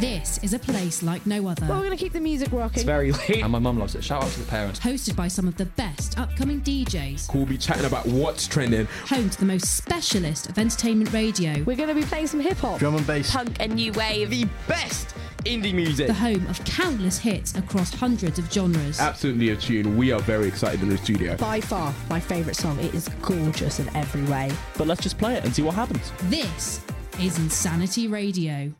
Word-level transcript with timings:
This 0.00 0.38
is 0.44 0.54
a 0.54 0.60
place 0.60 1.02
like 1.02 1.26
no 1.26 1.48
other. 1.48 1.66
Well, 1.66 1.78
we're 1.78 1.86
going 1.86 1.98
to 1.98 2.02
keep 2.02 2.12
the 2.12 2.20
music 2.20 2.52
rocking. 2.52 2.76
It's 2.76 2.84
very 2.84 3.10
late. 3.10 3.42
And 3.42 3.50
my 3.50 3.58
mum 3.58 3.80
loves 3.80 3.96
it. 3.96 4.04
Shout 4.04 4.22
out 4.22 4.30
to 4.30 4.38
the 4.38 4.46
parents. 4.46 4.78
Hosted 4.78 5.16
by 5.16 5.26
some 5.26 5.48
of 5.48 5.56
the 5.56 5.64
best 5.64 6.16
upcoming 6.16 6.60
DJs. 6.60 7.34
We'll 7.34 7.46
be 7.46 7.58
chatting 7.58 7.84
about 7.84 8.06
what's 8.06 8.46
trending. 8.46 8.86
Home 9.06 9.28
to 9.28 9.38
the 9.40 9.44
most 9.44 9.76
specialist 9.76 10.48
of 10.48 10.56
entertainment 10.56 11.12
radio. 11.12 11.64
We're 11.64 11.76
going 11.76 11.88
to 11.88 11.96
be 11.96 12.04
playing 12.04 12.28
some 12.28 12.38
hip 12.38 12.58
hop, 12.58 12.78
Drum 12.78 12.94
and 12.94 13.06
bass. 13.08 13.32
Punk 13.32 13.56
and 13.58 13.74
new 13.74 13.92
wave. 13.94 14.30
The 14.30 14.46
best 14.68 15.16
indie 15.44 15.74
music. 15.74 16.06
The 16.06 16.14
home 16.14 16.46
of 16.46 16.64
countless 16.64 17.18
hits 17.18 17.56
across 17.56 17.92
hundreds 17.92 18.38
of 18.38 18.52
genres. 18.52 19.00
Absolutely 19.00 19.50
a 19.50 19.56
tune. 19.56 19.96
We 19.96 20.12
are 20.12 20.20
very 20.20 20.46
excited 20.46 20.80
in 20.80 20.90
the 20.90 20.98
studio. 20.98 21.36
By 21.36 21.60
far, 21.60 21.92
my 22.08 22.20
favourite 22.20 22.54
song. 22.54 22.78
It 22.78 22.94
is 22.94 23.08
gorgeous 23.20 23.80
in 23.80 23.88
every 23.96 24.22
way. 24.30 24.52
But 24.76 24.86
let's 24.86 25.02
just 25.02 25.18
play 25.18 25.34
it 25.34 25.44
and 25.44 25.52
see 25.52 25.62
what 25.62 25.74
happens. 25.74 26.12
This 26.24 26.84
is 27.18 27.36
Insanity 27.38 28.06
Radio. 28.06 28.72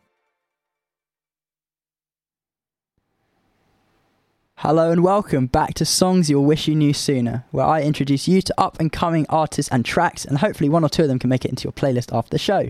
Hello 4.63 4.91
and 4.91 5.05
welcome 5.05 5.47
back 5.47 5.75
to 5.75 5.85
Songs 5.85 6.29
You'll 6.29 6.45
Wish 6.45 6.67
You 6.67 6.75
Knew 6.75 6.93
Sooner, 6.93 7.45
where 7.53 7.65
I 7.65 7.83
introduce 7.83 8.27
you 8.27 8.43
to 8.43 8.55
up 8.61 8.81
and 8.81 8.91
coming 8.91 9.25
artists 9.29 9.71
and 9.71 9.85
tracks, 9.85 10.25
and 10.25 10.39
hopefully 10.39 10.69
one 10.69 10.83
or 10.83 10.89
two 10.89 11.03
of 11.03 11.09
them 11.09 11.21
can 11.21 11.31
make 11.31 11.45
it 11.45 11.51
into 11.51 11.63
your 11.63 11.73
playlist 11.73 12.13
after 12.13 12.31
the 12.31 12.41
show. 12.41 12.69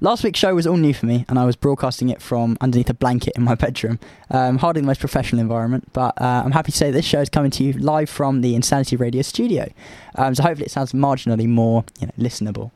Last 0.00 0.22
week's 0.22 0.38
show 0.38 0.54
was 0.54 0.68
all 0.68 0.76
new 0.76 0.94
for 0.94 1.06
me, 1.06 1.24
and 1.28 1.36
I 1.36 1.44
was 1.44 1.56
broadcasting 1.56 2.10
it 2.10 2.22
from 2.22 2.56
underneath 2.60 2.90
a 2.90 2.94
blanket 2.94 3.32
in 3.34 3.42
my 3.42 3.54
bedroom. 3.56 3.98
Um, 4.30 4.58
hardly 4.58 4.82
the 4.82 4.86
most 4.86 5.00
professional 5.00 5.40
environment, 5.40 5.92
but 5.92 6.14
uh, 6.22 6.42
I'm 6.44 6.52
happy 6.52 6.70
to 6.70 6.78
say 6.78 6.92
this 6.92 7.04
show 7.04 7.22
is 7.22 7.28
coming 7.28 7.50
to 7.50 7.64
you 7.64 7.72
live 7.72 8.08
from 8.08 8.40
the 8.40 8.54
Insanity 8.54 8.94
Radio 8.94 9.22
studio. 9.22 9.68
Um, 10.14 10.32
so 10.36 10.44
hopefully 10.44 10.66
it 10.66 10.70
sounds 10.70 10.92
marginally 10.92 11.48
more 11.48 11.84
you 11.98 12.06
know, 12.06 12.12
listenable. 12.16 12.70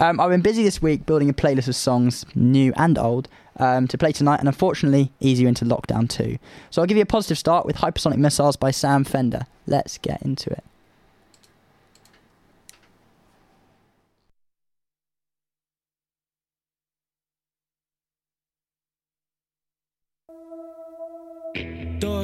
Um, 0.00 0.20
I've 0.20 0.30
been 0.30 0.42
busy 0.42 0.62
this 0.62 0.80
week 0.80 1.04
building 1.04 1.28
a 1.28 1.34
playlist 1.34 1.66
of 1.66 1.74
songs, 1.74 2.24
new 2.36 2.72
and 2.76 2.96
old, 2.96 3.28
um, 3.58 3.88
to 3.88 3.98
play 3.98 4.12
tonight, 4.12 4.40
and 4.40 4.48
unfortunately, 4.48 5.12
ease 5.20 5.40
you 5.40 5.48
into 5.48 5.64
lockdown 5.64 6.08
too. 6.08 6.38
So 6.70 6.80
I'll 6.80 6.86
give 6.86 6.96
you 6.96 7.02
a 7.02 7.06
positive 7.06 7.38
start 7.38 7.66
with 7.66 7.76
Hypersonic 7.76 8.16
Missiles 8.16 8.56
by 8.56 8.70
Sam 8.70 9.04
Fender. 9.04 9.46
Let's 9.66 9.98
get 9.98 10.22
into 10.22 10.50
it. 10.50 10.64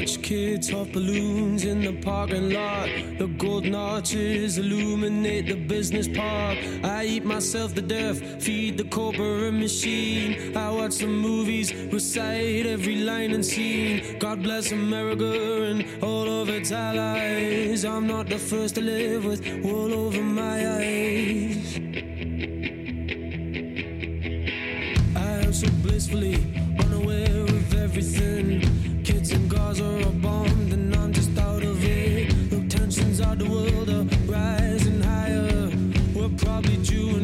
Dutch 0.05 0.21
kids 0.21 0.69
hot 0.69 0.93
balloons 0.93 1.65
in 1.65 1.81
the 1.81 1.95
parking 2.03 2.51
lot. 2.51 2.91
The 3.17 3.27
golden 3.39 3.75
arches 3.75 4.59
illuminate 4.59 5.47
the 5.47 5.55
business 5.55 6.09
park. 6.09 6.59
I 6.85 7.07
eat 7.07 7.25
myself 7.25 7.73
to 7.73 7.81
death, 7.81 8.19
feed 8.43 8.77
the 8.77 8.85
corporate 8.85 9.55
machine. 9.55 10.55
I 10.55 10.71
watch 10.73 10.99
the 10.99 11.07
movies, 11.07 11.73
recite 11.91 12.67
every 12.67 12.97
line 12.97 13.33
and 13.33 13.43
scene. 13.43 14.19
God 14.19 14.43
bless 14.43 14.73
America 14.73 15.33
and 15.71 15.87
all 16.05 16.29
of 16.43 16.51
its 16.51 16.71
allies. 16.71 17.87
I'm 17.87 18.07
not 18.07 18.27
the 18.29 18.39
first 18.39 18.75
to 18.75 18.83
live 18.83 19.25
with 19.25 19.41
wool 19.65 19.95
over 19.95 20.23
my 20.23 20.69
eyes. 20.81 21.79
I 25.17 25.31
am 25.47 25.53
so 25.55 25.67
blissfully 25.83 26.37
unaware 26.85 27.54
everything. 27.97 28.61
Kids 29.05 29.31
in 29.31 29.47
Gaza 29.47 29.85
are 29.85 30.13
bombed, 30.15 30.73
and 30.73 30.93
I'm 30.97 31.13
just 31.13 31.39
out 31.39 31.63
of 31.63 31.85
it. 31.85 32.35
Look, 32.51 32.69
tensions 32.69 33.21
are 33.21 33.37
the 33.37 33.49
world 33.49 33.89
are 33.89 34.05
rising 34.27 35.01
higher. 35.01 35.71
We're 36.13 36.37
probably 36.37 36.77
due 36.79 37.17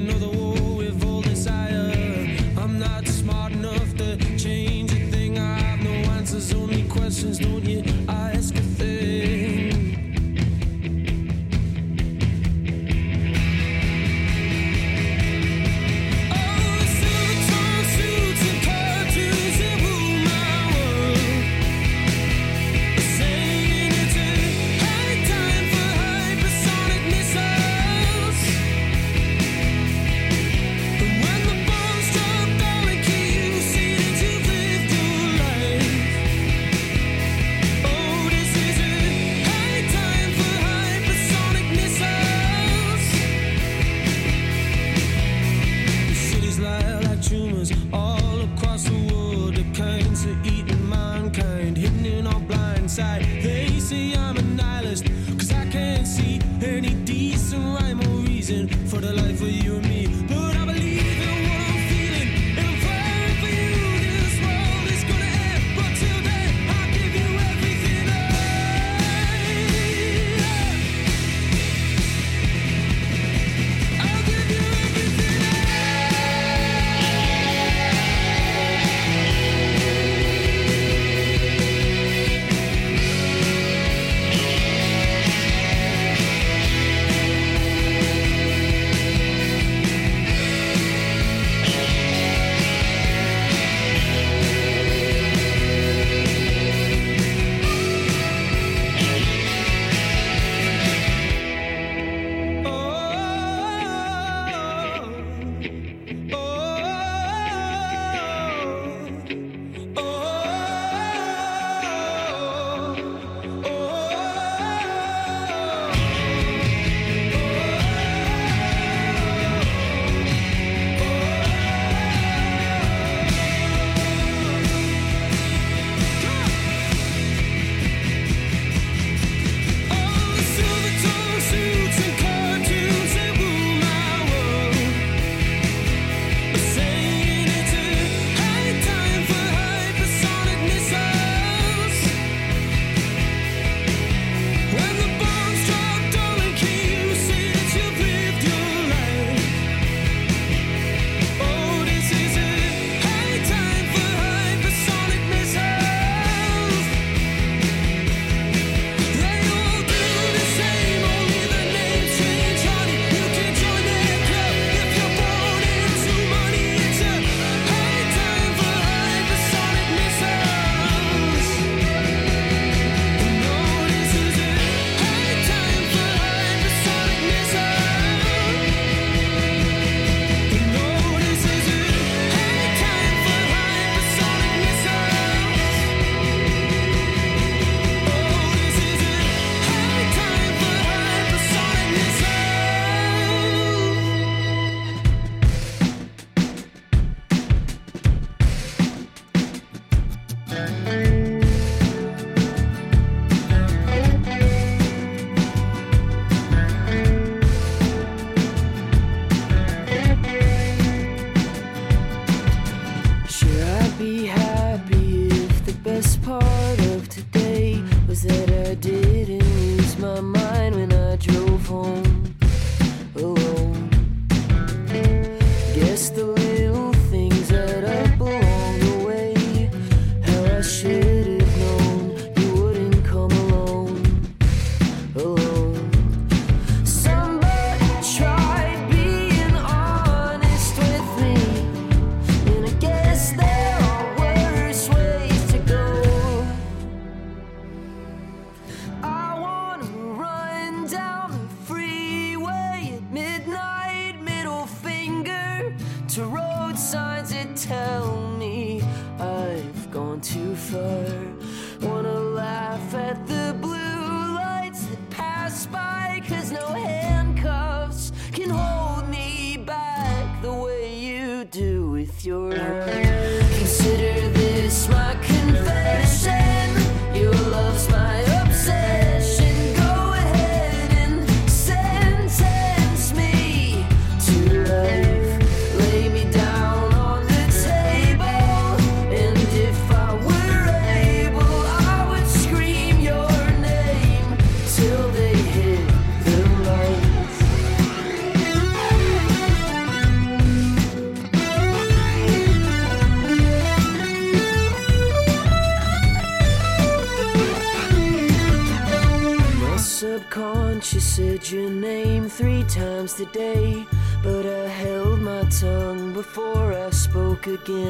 begin. 317.65 317.90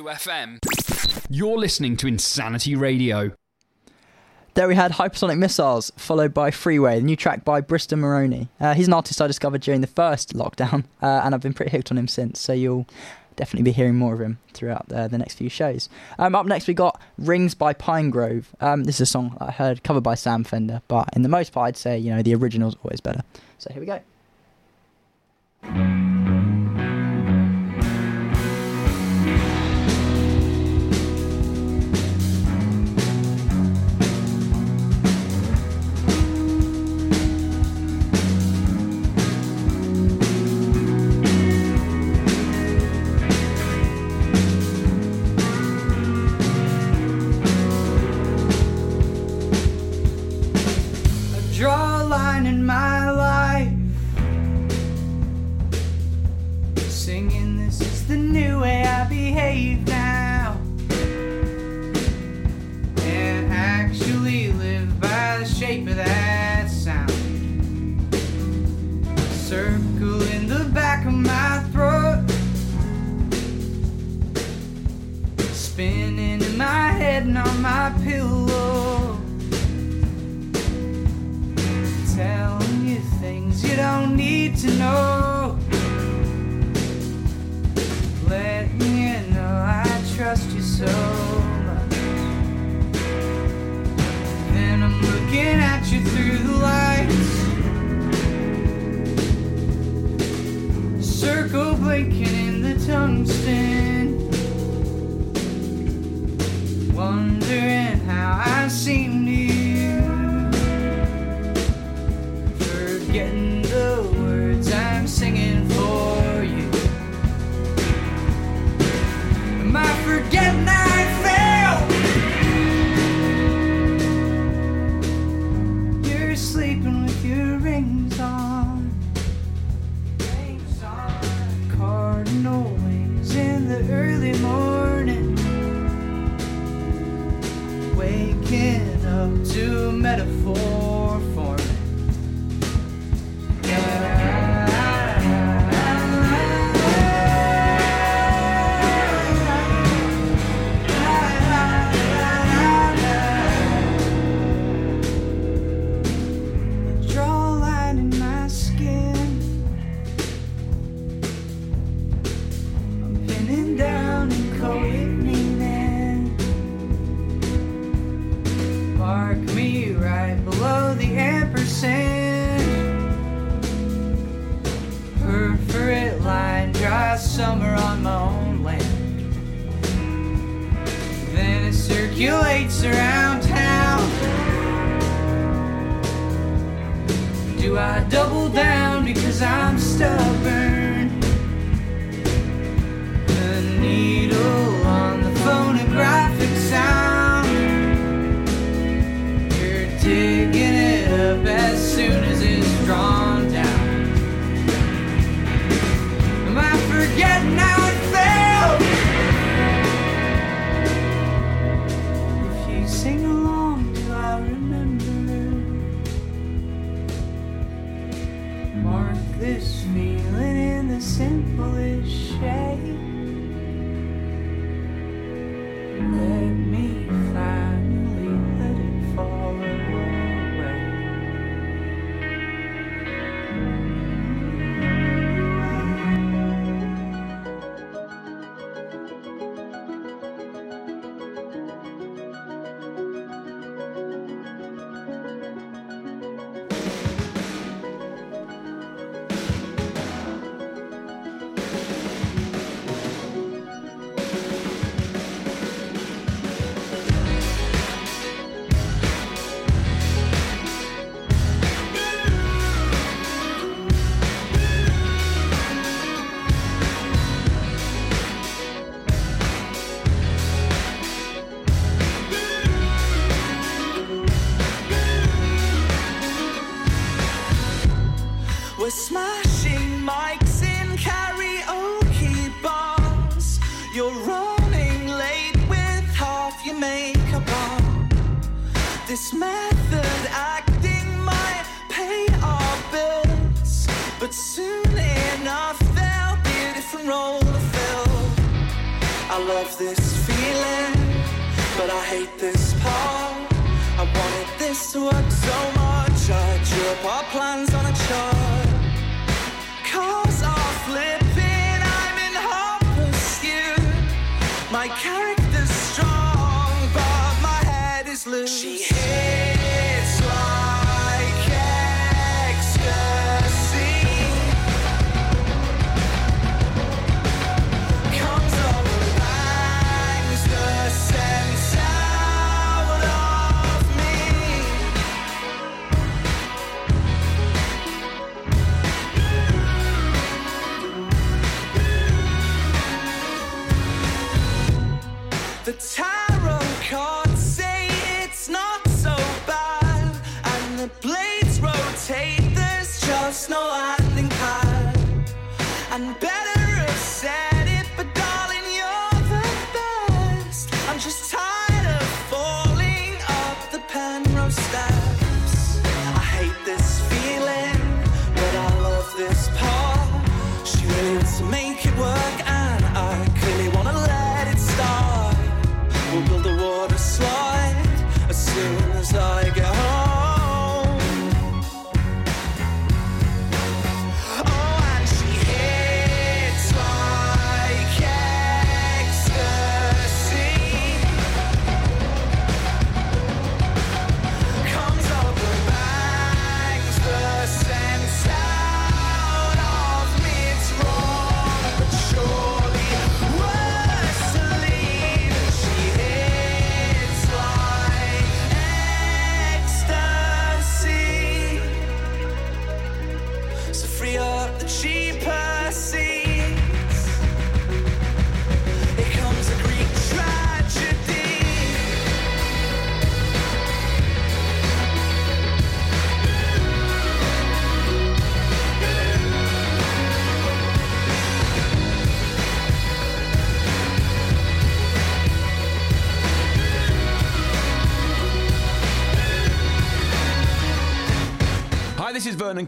FM. 0.00 0.58
You're 1.28 1.58
listening 1.58 1.98
to 1.98 2.06
Insanity 2.06 2.74
Radio. 2.74 3.32
There 4.54 4.66
we 4.66 4.74
had 4.74 4.92
Hypersonic 4.92 5.38
Missiles, 5.38 5.92
followed 5.96 6.32
by 6.32 6.50
Freeway, 6.50 6.98
the 6.98 7.04
new 7.04 7.16
track 7.16 7.44
by 7.44 7.60
Bristol 7.60 7.98
Maroney. 7.98 8.48
Uh, 8.58 8.74
he's 8.74 8.86
an 8.86 8.94
artist 8.94 9.20
I 9.20 9.26
discovered 9.26 9.60
during 9.60 9.82
the 9.82 9.86
first 9.86 10.34
lockdown, 10.34 10.84
uh, 11.02 11.20
and 11.24 11.34
I've 11.34 11.42
been 11.42 11.52
pretty 11.52 11.76
hooked 11.76 11.90
on 11.90 11.98
him 11.98 12.08
since, 12.08 12.40
so 12.40 12.54
you'll 12.54 12.86
definitely 13.36 13.64
be 13.64 13.72
hearing 13.72 13.96
more 13.96 14.14
of 14.14 14.20
him 14.20 14.38
throughout 14.54 14.88
the, 14.88 15.08
the 15.08 15.18
next 15.18 15.34
few 15.34 15.50
shows. 15.50 15.90
Um, 16.18 16.34
up 16.34 16.46
next, 16.46 16.66
we 16.66 16.74
got 16.74 17.00
Rings 17.18 17.54
by 17.54 17.74
Pinegrove. 17.74 18.44
Um, 18.60 18.84
this 18.84 18.96
is 18.96 19.02
a 19.02 19.06
song 19.06 19.36
I 19.40 19.50
heard 19.50 19.82
covered 19.82 20.02
by 20.02 20.14
Sam 20.14 20.42
Fender, 20.42 20.80
but 20.88 21.10
in 21.14 21.22
the 21.22 21.28
most 21.28 21.52
part, 21.52 21.68
I'd 21.68 21.76
say, 21.76 21.98
you 21.98 22.14
know, 22.14 22.22
the 22.22 22.34
original's 22.34 22.76
always 22.82 23.00
better. 23.00 23.22
So 23.58 23.70
here 23.72 23.80
we 23.80 23.86
go. 23.86 24.00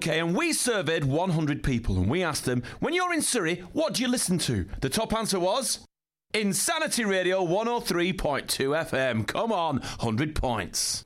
And 0.07 0.37
we 0.37 0.53
surveyed 0.53 1.05
100 1.05 1.63
people 1.63 1.97
and 1.97 2.09
we 2.09 2.23
asked 2.23 2.45
them, 2.45 2.63
when 2.81 2.95
you're 2.95 3.13
in 3.13 3.23
Surrey, 3.23 3.65
what 3.73 3.95
do 3.95 4.03
you 4.03 4.09
listen 4.09 4.39
to? 4.39 4.67
The 4.81 4.89
top 4.89 5.15
answer 5.15 5.39
was 5.39 5.87
Insanity 6.33 7.05
Radio 7.05 7.45
103.2 7.45 8.15
FM. 8.17 9.27
Come 9.27 9.53
on, 9.53 9.77
100 9.79 10.35
points. 10.35 11.05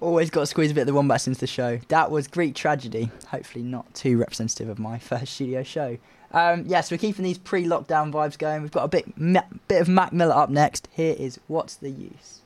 Always 0.00 0.30
got 0.30 0.40
to 0.40 0.46
squeeze 0.46 0.70
a 0.70 0.74
bit 0.74 0.82
of 0.82 0.86
the 0.86 0.94
Wombat 0.94 1.26
into 1.26 1.40
the 1.40 1.46
show. 1.46 1.78
That 1.88 2.10
was 2.10 2.26
Greek 2.26 2.54
tragedy. 2.54 3.10
Hopefully, 3.28 3.62
not 3.62 3.92
too 3.92 4.16
representative 4.16 4.70
of 4.70 4.78
my 4.78 4.98
first 4.98 5.34
studio 5.34 5.62
show. 5.62 5.98
Um, 6.32 6.64
yes, 6.66 6.90
we're 6.90 6.98
keeping 6.98 7.24
these 7.24 7.38
pre-lockdown 7.38 8.12
vibes 8.12 8.38
going. 8.38 8.62
We've 8.62 8.70
got 8.70 8.84
a 8.84 8.88
bit 8.88 9.04
bit 9.68 9.80
of 9.80 9.88
Mac 9.88 10.12
Miller 10.12 10.34
up 10.34 10.48
next. 10.48 10.88
Here 10.92 11.14
is 11.18 11.38
what's 11.48 11.74
the 11.74 11.90
use. 11.90 12.39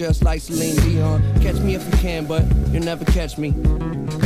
Just 0.00 0.24
like 0.24 0.40
Celine 0.40 0.76
Dion. 0.76 1.20
Catch 1.42 1.56
me 1.56 1.74
if 1.74 1.84
you 1.84 1.98
can, 1.98 2.24
but 2.24 2.42
you'll 2.72 2.82
never 2.82 3.04
catch 3.04 3.36
me. 3.36 3.50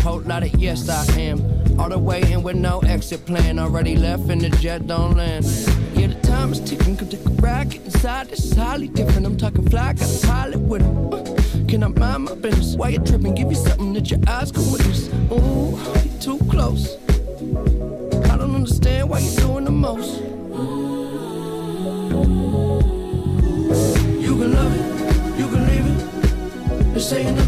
Whole 0.03 0.21
lot 0.21 0.45
of 0.45 0.55
yes, 0.55 0.89
I 0.89 1.05
am. 1.19 1.41
All 1.81 1.89
the 1.89 1.99
way 1.99 2.23
in 2.31 2.45
with 2.45 2.55
no 2.55 2.79
exit 2.87 3.27
plan. 3.27 3.59
Already 3.59 3.97
left 3.97 4.31
and 4.31 4.41
the 4.41 4.51
jet 4.51 4.87
don't 4.87 5.17
land. 5.17 5.45
Yeah, 5.97 6.07
the 6.07 6.21
time 6.23 6.53
is 6.53 6.61
ticking. 6.61 6.97
Come 6.97 7.09
take 7.09 7.27
a 7.27 7.31
ride, 7.43 7.71
get 7.71 7.85
inside. 7.87 8.29
This 8.29 8.45
is 8.45 8.53
highly 8.57 8.87
different. 8.87 9.27
I'm 9.27 9.37
talking 9.37 9.69
fly, 9.69 9.95
got 9.95 10.09
a 10.09 10.27
pilot 10.29 10.61
with 10.61 10.83
him. 10.83 11.13
Uh, 11.13 11.69
Can 11.69 11.83
I 11.83 11.89
mind 11.89 12.27
my 12.27 12.37
business? 12.37 12.77
Why 12.77 12.91
you 12.91 13.01
tripping? 13.01 13.35
Give 13.35 13.51
you 13.51 13.57
something 13.57 13.95
that 13.95 14.09
your 14.09 14.21
eyes 14.29 14.53
can 14.53 14.71
witness. 14.71 15.09
Ooh, 15.33 15.77
too 16.21 16.39
close. 16.49 17.04
It. 27.17 27.44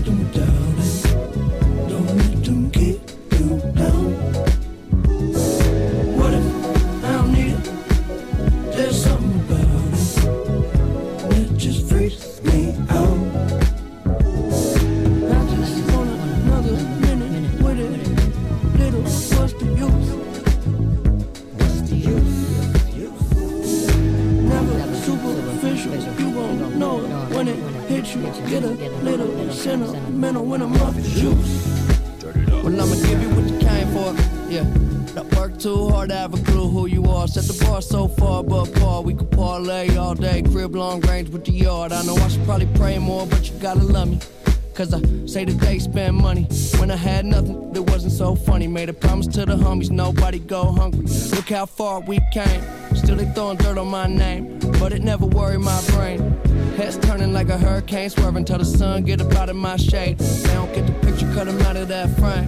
Cause 44.77 44.93
I 44.93 45.01
say 45.25 45.47
that 45.47 45.59
they 45.59 45.79
spend 45.79 46.19
money. 46.19 46.47
When 46.77 46.91
I 46.91 46.97
had 46.97 47.25
nothing, 47.25 47.75
it 47.75 47.89
wasn't 47.91 48.13
so 48.13 48.35
funny. 48.35 48.67
Made 48.67 48.91
a 48.91 48.93
promise 48.93 49.27
to 49.29 49.47
the 49.47 49.57
homies, 49.57 49.91
nobody 49.91 50.39
go 50.39 50.65
hungry. 50.65 51.07
Look 51.35 51.49
how 51.49 51.65
far 51.65 52.01
we 52.01 52.21
came. 52.31 52.61
Still 52.95 53.17
they 53.17 53.25
throwing 53.33 53.57
dirt 53.57 53.79
on 53.79 53.89
my 53.89 54.07
name. 54.07 54.59
But 54.79 54.93
it 54.93 55.03
never 55.03 55.25
worried 55.25 55.61
my 55.61 55.83
brain. 55.93 56.21
Heads 56.77 56.99
turning 56.99 57.33
like 57.33 57.49
a 57.49 57.57
hurricane, 57.57 58.11
swerving 58.11 58.45
till 58.45 58.59
the 58.59 58.67
sun 58.67 59.05
get 59.05 59.23
up 59.23 59.33
out 59.33 59.49
of 59.49 59.57
my 59.57 59.79
shade. 59.79 60.19
They 60.19 60.53
don't 60.53 60.71
get 60.75 60.87
the 60.87 60.93
picture, 61.07 61.33
cut 61.33 61.49
'em 61.49 61.59
out 61.63 61.77
of 61.79 61.89
that 61.89 62.11
frame. 62.19 62.47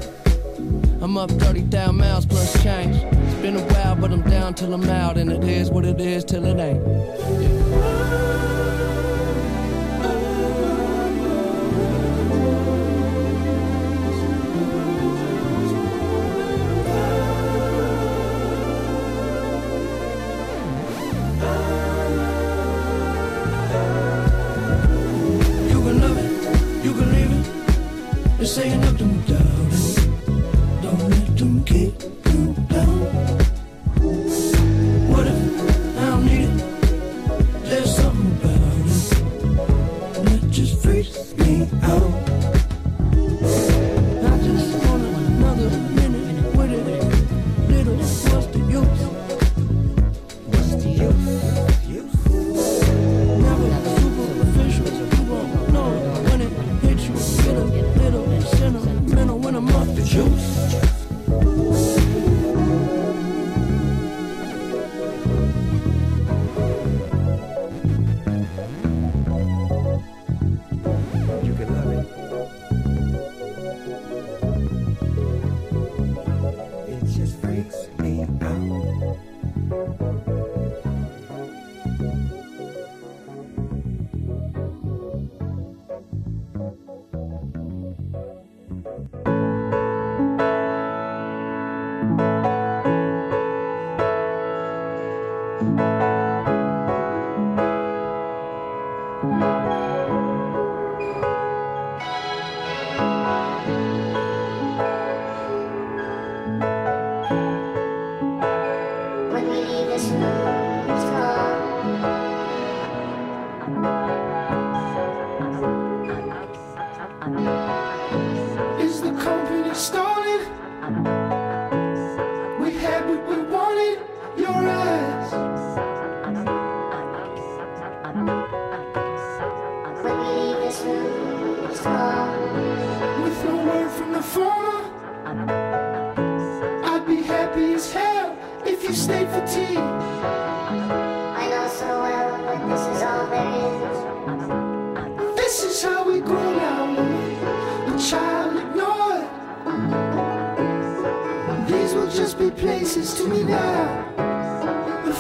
I'm 1.01 1.17
up 1.17 1.31
30,000 1.31 1.97
miles 1.97 2.27
plus 2.27 2.62
change. 2.62 2.95
It's 2.95 3.41
been 3.41 3.57
a 3.57 3.64
while, 3.73 3.97
but 3.97 4.12
I'm 4.12 4.21
down 4.29 4.53
till 4.53 4.75
I'm 4.75 4.85
out. 4.91 5.17
And 5.17 5.33
it 5.33 5.45
is 5.45 5.71
what 5.71 5.87
it 5.87 5.99
is 5.99 6.25
till 6.25 6.45
it 6.45 6.59
ain't. 6.59 7.58
It. 28.57 28.88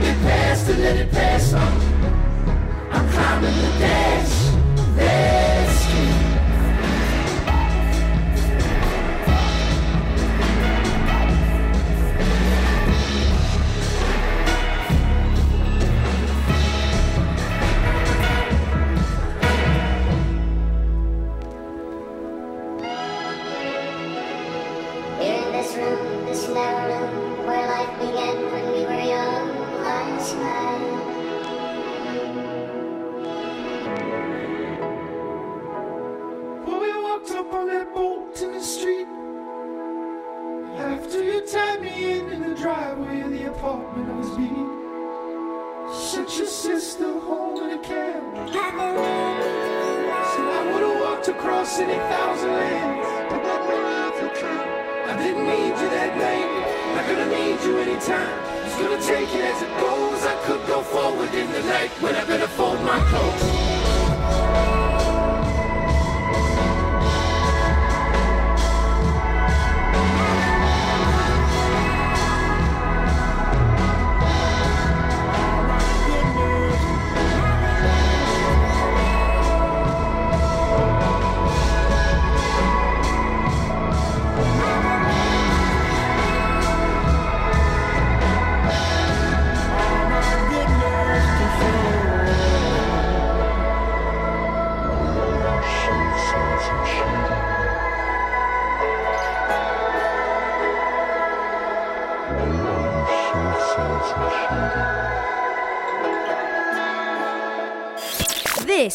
let 0.00 0.16
me 0.16 0.22
pass 0.22 0.64
to 0.66 0.74
let 0.74 0.96
it 0.96 1.10
pass 1.10 1.52
on. 1.52 1.72
I'm 2.92 3.08
climbing 3.10 3.54
the 3.54 3.78
dash. 3.78 5.57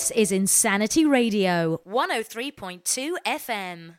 This 0.04 0.12
is 0.12 0.32
Insanity 0.34 1.06
Radio, 1.06 1.80
103.2 1.88 3.13
FM. 3.26 3.96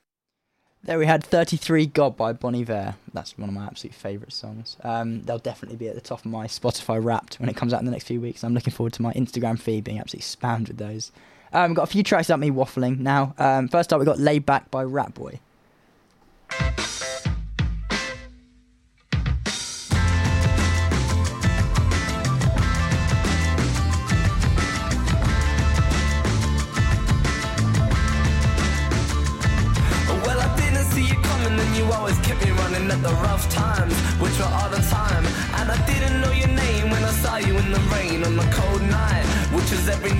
There 0.82 0.98
we 0.98 1.06
had 1.06 1.24
33 1.24 1.86
God 1.86 2.14
by 2.14 2.34
Bon 2.34 2.54
Iver. 2.54 2.96
That's 3.14 3.38
one 3.38 3.48
of 3.48 3.54
my 3.54 3.64
absolute 3.64 3.94
favourite 3.94 4.34
songs. 4.34 4.76
Um, 4.84 5.22
they'll 5.22 5.38
definitely 5.38 5.78
be 5.78 5.88
at 5.88 5.94
the 5.94 6.02
top 6.02 6.18
of 6.18 6.26
my 6.26 6.46
Spotify 6.46 7.02
wrapped 7.02 7.36
when 7.36 7.48
it 7.48 7.56
comes 7.56 7.72
out 7.72 7.80
in 7.80 7.86
the 7.86 7.90
next 7.90 8.04
few 8.04 8.20
weeks. 8.20 8.44
I'm 8.44 8.52
looking 8.52 8.74
forward 8.74 8.92
to 8.92 9.02
my 9.02 9.14
Instagram 9.14 9.58
feed 9.58 9.84
being 9.84 9.98
absolutely 9.98 10.26
spammed 10.26 10.68
with 10.68 10.76
those. 10.76 11.10
Um, 11.54 11.72
got 11.72 11.84
a 11.84 11.90
few 11.90 12.02
tracks 12.02 12.28
about 12.28 12.40
me 12.40 12.50
waffling 12.50 12.98
now. 12.98 13.34
Um, 13.38 13.68
first 13.68 13.90
up, 13.90 13.98
we 13.98 14.04
got 14.04 14.18
Laid 14.18 14.44
Back 14.44 14.70
by 14.70 14.84
Ratboy. 14.84 15.38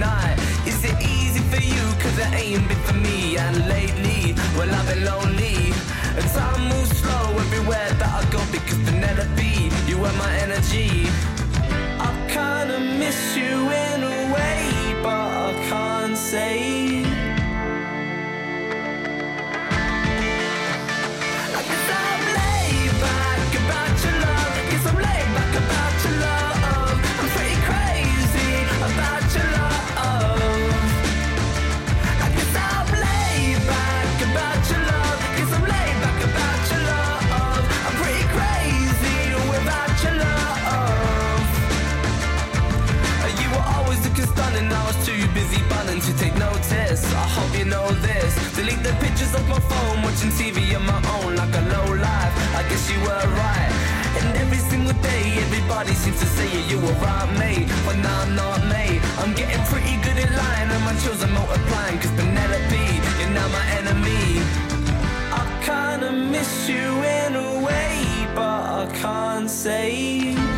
night. 0.09 0.37
Is 0.71 0.81
it 0.91 0.97
easy 1.17 1.43
for 1.53 1.63
you? 1.73 1.85
Cause 2.03 2.17
it 2.25 2.31
ain't 2.43 2.67
been 2.69 2.83
for 2.89 2.99
me. 3.09 3.37
And 3.45 3.57
lately, 3.75 4.35
well, 4.57 4.71
I've 4.79 4.87
been 4.91 5.05
lonely. 5.13 5.59
And 6.19 6.27
time 6.37 6.63
moves 6.71 6.95
slow 7.03 7.27
everywhere 7.45 7.91
that 8.01 8.13
I 8.21 8.23
go 8.35 8.41
because 8.57 8.81
Penelope, 8.87 9.71
you 9.89 9.97
were 10.03 10.17
my 10.25 10.33
energy. 10.47 10.91
I 12.07 12.11
kinda 12.37 12.79
miss 13.01 13.21
you 13.41 13.55
in 13.87 13.99
a 14.17 14.19
way, 14.35 14.61
but 15.03 15.29
I 15.49 15.53
can't 15.69 16.17
say. 16.17 17.04
morning 44.55 44.73
I 44.73 44.87
was 44.87 45.07
too 45.07 45.27
busy 45.35 45.61
bunning 45.69 46.01
to 46.01 46.13
take 46.19 46.35
notice. 46.37 47.03
I 47.13 47.27
hope 47.37 47.59
you 47.59 47.65
know 47.65 47.89
this. 48.07 48.33
Delete 48.57 48.83
the 48.83 48.95
pictures 49.01 49.35
off 49.35 49.47
my 49.49 49.59
phone, 49.59 50.03
watching 50.03 50.31
TV 50.31 50.77
on 50.77 50.87
my 50.87 51.01
own 51.17 51.37
like 51.37 51.55
a 51.55 51.63
low 51.75 51.89
life. 51.95 52.35
I 52.55 52.63
guess 52.69 52.91
you 52.91 52.99
were 53.01 53.27
right. 53.43 53.73
And 54.19 54.37
every 54.37 54.59
single 54.71 54.95
day, 55.03 55.25
everybody 55.47 55.93
seems 55.95 56.19
to 56.21 56.27
say 56.27 56.47
yeah, 56.47 56.71
you 56.71 56.79
were 56.79 56.97
right, 57.03 57.31
mate. 57.39 57.67
But 57.87 57.97
now 57.99 58.23
I'm 58.23 58.35
not, 58.35 58.61
mate. 58.67 59.01
I'm 59.19 59.33
getting 59.35 59.63
pretty 59.73 59.97
good 60.05 60.19
at 60.25 60.31
lying, 60.31 60.71
and 60.71 60.85
my 60.85 60.95
chills 61.03 61.23
are 61.25 61.35
multiplying. 61.39 61.99
Cause 61.99 62.13
Penelope, 62.19 62.87
you're 63.19 63.35
now 63.39 63.49
my 63.49 63.65
enemy. 63.79 64.25
I 65.39 65.43
kinda 65.71 66.13
miss 66.13 66.69
you 66.69 66.87
in 67.19 67.35
a 67.35 67.51
way, 67.67 67.93
but 68.35 68.63
I 68.81 68.87
can't 69.03 69.51
say. 69.51 70.54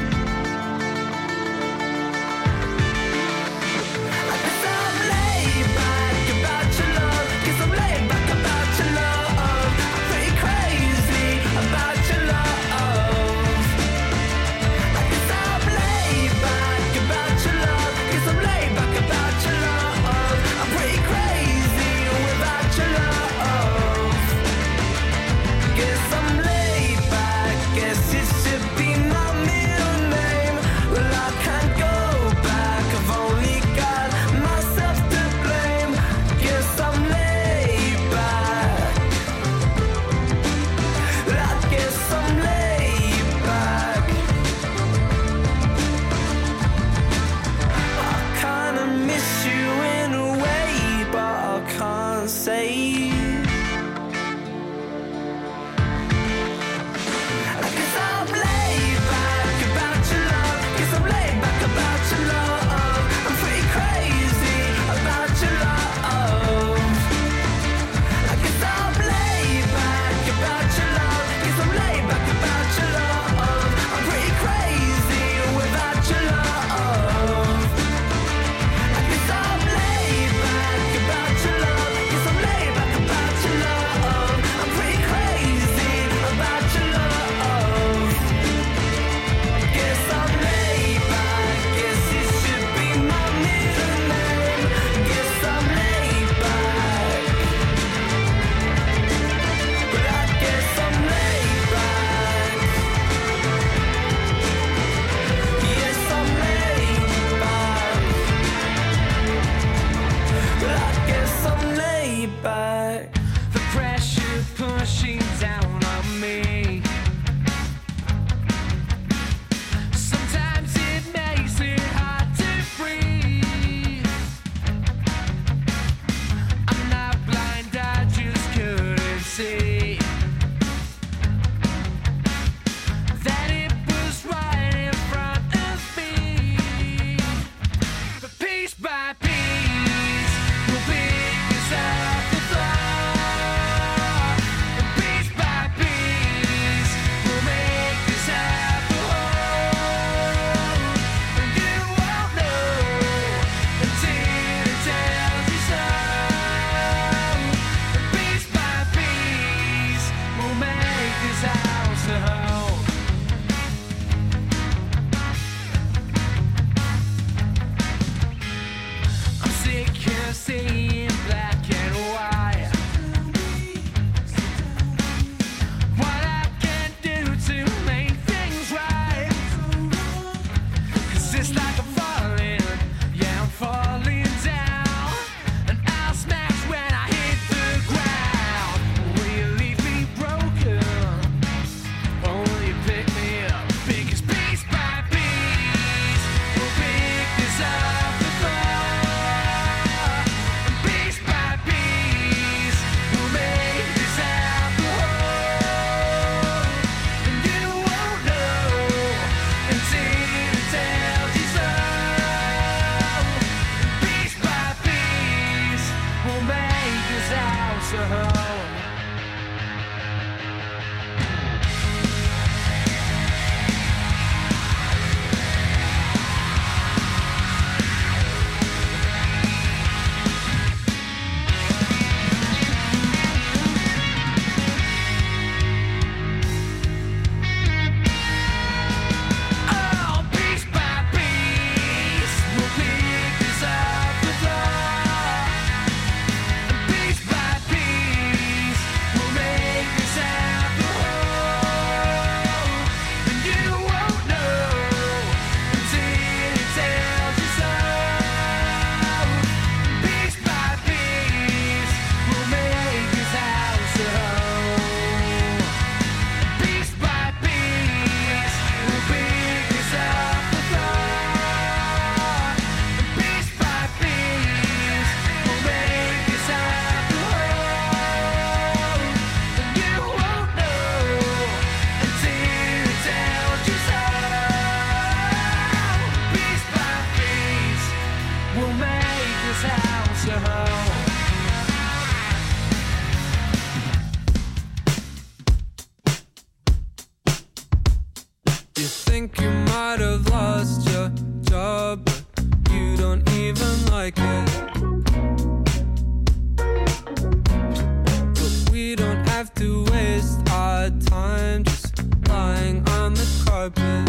Have 309.47 309.55
to 309.55 309.85
waste 309.93 310.51
our 310.51 310.91
time 310.91 311.63
just 311.63 312.03
lying 312.29 312.89
on 312.89 313.15
the 313.15 313.45
carpet. 313.47 314.06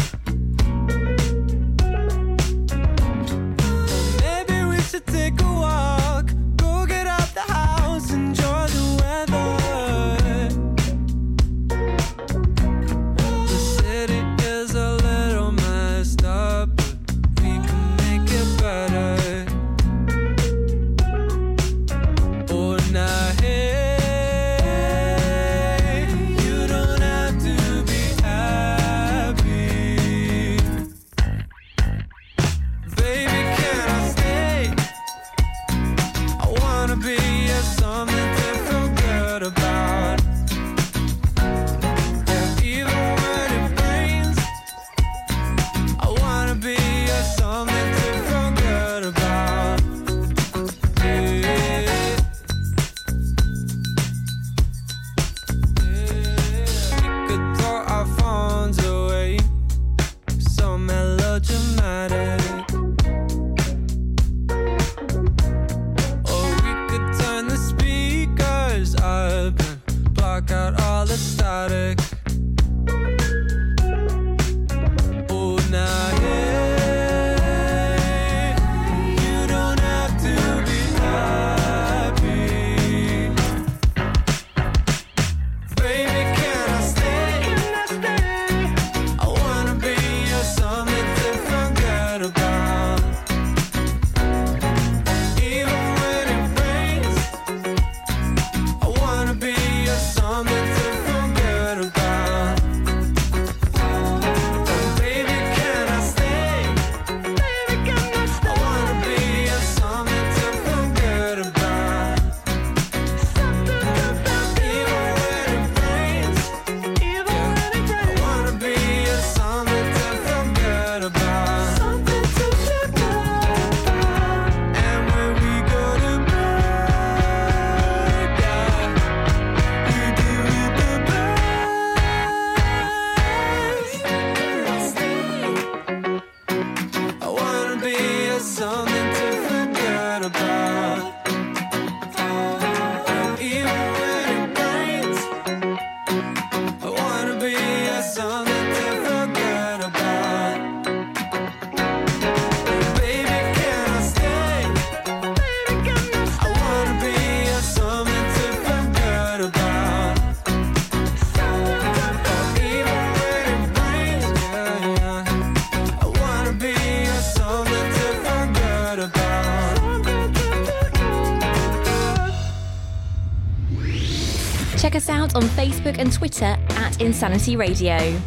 Facebook 175.98 176.02
and 176.02 176.12
Twitter 176.12 176.56
at 176.70 177.00
Insanity 177.00 177.56
Radio. 177.56 178.20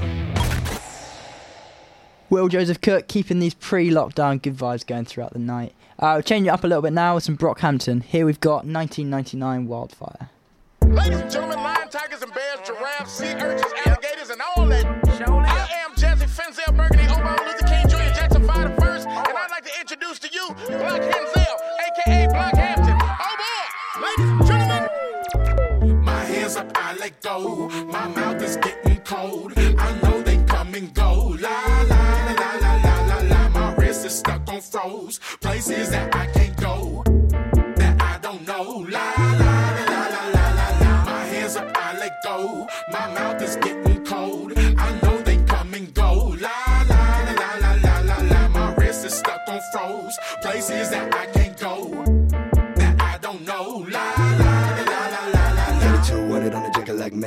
Will 2.30 2.48
Joseph 2.48 2.80
Cook 2.80 3.08
keeping 3.08 3.40
these 3.40 3.54
pre-lockdown 3.54 4.42
good 4.42 4.56
vibes 4.56 4.86
going 4.86 5.06
throughout 5.06 5.34
the 5.34 5.40
night. 5.40 5.74
Uh, 6.00 6.14
we'll 6.16 6.24
change 6.24 6.48
it 6.48 6.50
up 6.50 6.64
a 6.64 6.68
little 6.68 6.82
bit 6.82 6.94
now 6.94 7.16
with 7.16 7.24
some 7.24 7.38
Brockhampton. 7.38 8.04
Here 8.04 8.26
we've 8.26 8.40
got 8.40 8.66
1999 8.66 9.68
Wildfire. 9.68 10.30
Ladies 10.88 11.20
and 11.20 11.32
gentlemen, 11.32 11.60
lion, 11.60 11.90
tigers, 11.90 12.22
and 12.22 12.34
bears, 12.34 12.60
giraffes, 12.66 13.12
sea 13.14 13.34
urchins, 13.36 13.74
alligators, 13.86 14.30
and 14.30 14.42
all 14.42 14.66
that. 14.68 14.86
I 14.86 15.68
am 15.86 15.96
Jesse 15.96 16.26
Fenzel 16.26 16.76
Burgundy, 16.76 17.04
Obama 17.06 17.40
Luther 17.46 17.68
King 17.68 17.88
Jr. 17.88 18.14
Jackson 18.16 18.48
5 18.48 18.76
the 18.76 18.82
first, 18.82 19.08
and 19.08 19.18
I'd 19.18 19.52
like 19.52 19.64
to 19.66 19.80
introduce 19.80 20.20
to 20.20 20.30
you 20.34 20.48
Block 20.48 21.02
Henzel, 21.02 21.21
go. 27.22 27.70
My 27.86 28.08
mouth 28.08 28.42
is 28.42 28.58
getting 28.58 28.98
cold. 29.02 29.54
I 29.58 30.00
know 30.02 30.22
they 30.22 30.38
come 30.46 30.74
and 30.74 30.94
go. 30.94 31.36
La 31.40 31.84
la 31.90 32.02
la 32.26 32.34
la 32.36 32.52
la 32.64 32.76
la 32.86 32.96
la 33.10 33.18
la. 33.32 33.50
My 33.50 33.76
wrist 33.76 34.06
is 34.06 34.18
stuck 34.20 34.48
on 34.48 34.62
froze. 34.62 35.20
Places 35.40 35.92
that 35.92 36.16
I 36.16 36.26
can't 36.28 36.58
go. 36.58 37.04
That 37.76 38.02
I 38.02 38.18
don't 38.22 38.46
know. 38.48 38.86
La 38.90 39.14
la 39.18 39.32
la 39.44 39.54
la 39.90 40.02
la 40.16 40.24
la 40.36 40.46
la 40.58 40.68
la. 40.82 41.06
My 41.06 41.26
hands 41.26 41.56
up, 41.56 41.70
I 41.76 41.98
let 42.00 42.14
go. 42.24 42.68
My 42.92 43.08
mouth 43.14 43.42
is 43.42 43.56
getting 43.58 44.04
cold. 44.04 44.54
I 44.58 45.00
know 45.02 45.22
they 45.22 45.38
come 45.46 45.74
and 45.74 45.94
go. 45.94 46.36
La 46.40 46.58
la 46.90 47.04
la 47.40 47.50
la 47.64 47.76
la 47.84 48.02
la 48.02 48.18
la. 48.32 48.48
My 48.50 48.74
wrist 48.76 49.06
is 49.06 49.14
stuck 49.14 49.42
on 49.48 49.60
froze. 49.74 50.18
Places 50.42 50.90
that 50.90 51.14
I 51.14 51.26
can't 51.28 51.41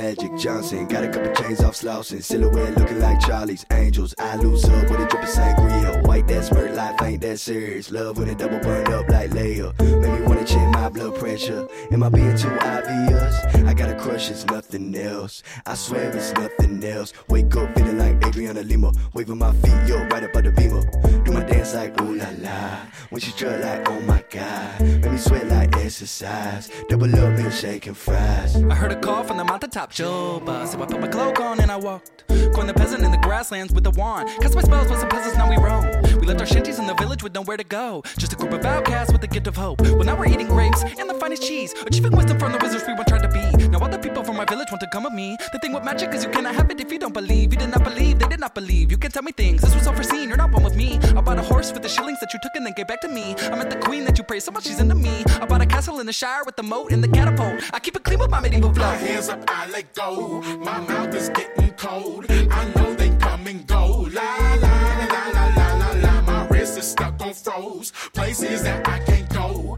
Magic 0.05 0.37
Johnson. 0.37 0.85
Got 0.85 1.03
a 1.03 1.07
couple 1.07 1.33
chains 1.33 1.63
off 1.63 1.75
slouching. 1.75 2.21
Silhouette 2.21 2.77
looking 2.77 2.99
like 2.99 3.19
Charlie's 3.21 3.65
Angels. 3.71 4.13
I 4.19 4.35
lose 4.35 4.63
up 4.65 4.87
with 4.87 4.99
a 4.99 5.07
drip 5.07 5.23
of 5.23 5.29
sangria. 5.29 6.05
White 6.05 6.27
that 6.27 6.43
smirk 6.45 6.75
life 6.75 7.01
ain't 7.01 7.21
that 7.21 7.39
serious. 7.39 7.89
Love 7.89 8.19
when 8.19 8.29
it 8.29 8.37
double 8.37 8.59
burn 8.59 8.85
up 8.93 9.09
like 9.09 9.31
Leia. 9.31 9.73
Make 9.99 10.19
me 10.19 10.27
wanna 10.27 10.45
check 10.45 10.69
my 10.69 10.89
blood 10.89 11.15
pressure. 11.15 11.67
Am 11.91 12.03
I 12.03 12.09
being 12.09 12.37
too 12.37 12.55
obvious? 12.61 13.35
I 13.65 13.73
got 13.73 13.89
a 13.89 13.95
crush, 13.95 14.29
it's 14.29 14.45
nothing 14.45 14.95
else. 14.95 15.41
I 15.65 15.73
swear 15.73 16.11
it's 16.11 16.31
nothing 16.33 16.83
else. 16.83 17.11
Wake 17.29 17.55
up 17.55 17.73
feeling 17.75 17.97
like 17.97 18.23
Adriana 18.23 18.61
Lima. 18.61 18.91
Waving 19.15 19.39
my 19.39 19.53
feet, 19.53 19.87
yo, 19.87 19.97
right 20.09 20.23
up 20.23 20.35
at 20.35 20.43
the 20.43 20.51
beamer. 20.51 20.83
Do 21.23 21.31
my 21.31 21.43
dance 21.43 21.73
like 21.73 21.99
ooh 21.99 22.15
la 22.15 22.29
la. 22.41 22.77
When 23.09 23.21
she 23.21 23.31
strut 23.31 23.59
like 23.59 23.89
oh 23.89 23.99
my 24.01 24.23
god. 24.29 24.81
Make 24.81 25.11
me 25.13 25.17
sweat 25.17 25.47
like 25.47 25.75
exercise. 25.77 26.69
Double 26.89 27.09
up 27.15 27.39
and 27.39 27.97
fries. 27.97 28.55
I 28.55 28.75
heard 28.75 28.91
a 28.91 28.99
call 28.99 29.23
from 29.23 29.37
the 29.37 29.43
mountaintop 29.43 29.91
Juba. 29.95 30.67
So 30.67 30.81
I 30.83 30.85
put 30.87 30.99
my 30.99 31.07
cloak 31.07 31.39
on 31.39 31.61
and 31.61 31.71
I 31.71 31.77
walked. 31.77 32.25
Corn 32.53 32.67
the 32.67 32.73
peasant 32.73 33.03
in 33.03 33.11
the 33.11 33.17
grasslands 33.17 33.73
with 33.73 33.87
a 33.87 33.91
wand. 33.91 34.29
Cast 34.41 34.53
my 34.53 34.61
spells 34.61 34.89
with 34.89 34.99
some 34.99 35.07
peasants, 35.07 35.37
now 35.37 35.49
we 35.49 35.55
roam. 35.55 35.85
We 36.19 36.27
left 36.27 36.41
our 36.41 36.45
shanties 36.45 36.79
in 36.79 36.85
the 36.85 36.93
village 36.95 37.23
with 37.23 37.33
nowhere 37.33 37.55
to 37.55 37.63
go. 37.63 38.03
Just 38.17 38.33
a 38.33 38.35
group 38.35 38.51
of 38.51 38.65
outcasts 38.65 39.13
with 39.13 39.23
a 39.23 39.27
gift 39.27 39.47
of 39.47 39.55
hope. 39.55 39.79
Well, 39.81 40.03
now 40.03 40.17
we're 40.17 40.27
eating 40.27 40.47
grapes 40.47 40.83
and 40.83 41.09
the 41.09 41.13
finest 41.13 41.43
cheese. 41.43 41.73
Achieving 41.85 42.11
wisdom 42.11 42.37
from 42.37 42.51
the 42.51 42.57
wizards 42.61 42.83
we 42.85 42.93
once 42.93 43.07
tried 43.07 43.23
to 43.23 43.29
be. 43.29 43.67
Now 43.67 43.79
all 43.79 43.87
the 43.87 43.97
people 43.97 44.21
from 44.25 44.35
my 44.35 44.43
village 44.43 44.67
want 44.69 44.81
to 44.81 44.87
come 44.91 45.03
with 45.03 45.13
me. 45.13 45.37
The 45.53 45.59
thing 45.59 45.71
with 45.71 45.85
magic 45.85 46.13
is 46.13 46.25
you 46.25 46.29
cannot 46.29 46.55
have 46.55 46.69
it 46.71 46.81
if 46.81 46.91
you 46.91 46.99
don't 46.99 47.13
believe. 47.13 47.53
You 47.53 47.59
did 47.59 47.69
not 47.69 47.85
believe, 47.85 48.19
they 48.19 48.27
did 48.27 48.41
not 48.41 48.53
believe. 48.53 48.91
You 48.91 48.97
can 48.97 49.11
tell 49.11 49.23
me 49.23 49.31
things, 49.31 49.61
this 49.61 49.73
was 49.73 49.87
unforeseen. 49.87 50.27
You're 50.27 50.37
not 50.37 50.51
one 50.51 50.63
with 50.63 50.75
me. 50.75 50.97
I 51.15 51.21
bought 51.21 51.39
a 51.39 51.43
horse 51.43 51.71
with 51.71 51.83
the 51.83 51.89
shillings 51.89 52.19
that 52.19 52.33
you 52.33 52.39
took 52.43 52.51
and 52.55 52.65
then 52.65 52.73
gave 52.75 52.87
back 52.87 52.99
to 53.01 53.07
me. 53.07 53.33
I 53.39 53.55
met 53.55 53.69
the 53.69 53.77
queen 53.77 54.03
that 54.05 54.17
you 54.17 54.25
praised 54.25 54.45
so 54.45 54.51
much 54.51 54.65
she's 54.65 54.81
into 54.81 54.95
me. 54.95 55.23
I 55.39 55.45
bought 55.45 55.61
a 55.61 55.65
castle 55.65 56.01
in 56.01 56.05
the 56.05 56.13
shire 56.13 56.43
with 56.45 56.57
the 56.57 56.63
moat 56.63 56.91
and 56.91 57.01
the 57.01 57.07
catapult. 57.07 57.63
I 57.73 57.79
keep 57.79 57.95
it 57.95 58.03
clean 58.03 58.19
with 58.19 58.29
my 58.29 58.41
medieval 58.41 58.73
flow. 58.73 58.83
My 58.83 58.95
hands 58.95 59.29
up, 59.29 59.41
I 59.47 59.67
go. 59.93 60.41
My 60.41 60.79
mouth 60.79 61.13
is 61.13 61.29
getting 61.29 61.71
cold. 61.71 62.25
I 62.29 62.73
know 62.75 62.93
they 62.95 63.09
come 63.17 63.47
and 63.47 63.65
go. 63.67 64.07
La 64.11 64.55
la 64.55 64.75
la 65.03 65.27
la 65.33 65.47
la 65.57 65.73
la 65.81 65.91
la. 66.03 66.21
My 66.21 66.47
wrist 66.47 66.77
is 66.77 66.87
stuck 66.87 67.21
on 67.21 67.33
froze. 67.33 67.91
Places 68.13 68.63
that 68.63 68.87
I 68.87 68.99
can't 68.99 69.29
go. 69.29 69.74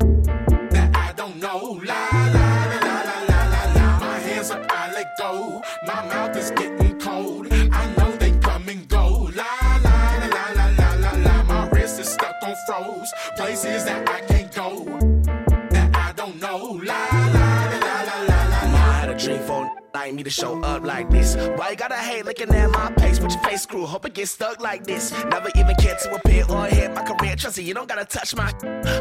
Me 20.06 20.24
to 20.24 20.30
show 20.30 20.62
up 20.64 20.84
like 20.84 21.10
this. 21.10 21.36
Why 21.36 21.72
you 21.72 21.76
gotta 21.76 21.96
hate 21.96 22.26
looking 22.26 22.50
at 22.54 22.70
my 22.70 22.92
pace? 22.92 23.20
Put 23.20 23.32
your 23.32 23.42
face 23.42 23.64
screw, 23.64 23.86
hope 23.86 24.06
it 24.06 24.14
gets 24.14 24.32
stuck 24.32 24.60
like 24.60 24.84
this. 24.84 25.12
Never 25.26 25.50
even 25.56 25.76
cared 25.76 26.00
to 26.00 26.16
appear 26.16 26.46
or 26.50 26.66
hit 26.68 26.94
my 26.94 27.04
career. 27.04 27.36
Trust 27.36 27.58
me, 27.58 27.64
you 27.64 27.74
don't 27.74 27.90
gotta 27.90 28.06
touch 28.06 28.36
my. 28.36 28.52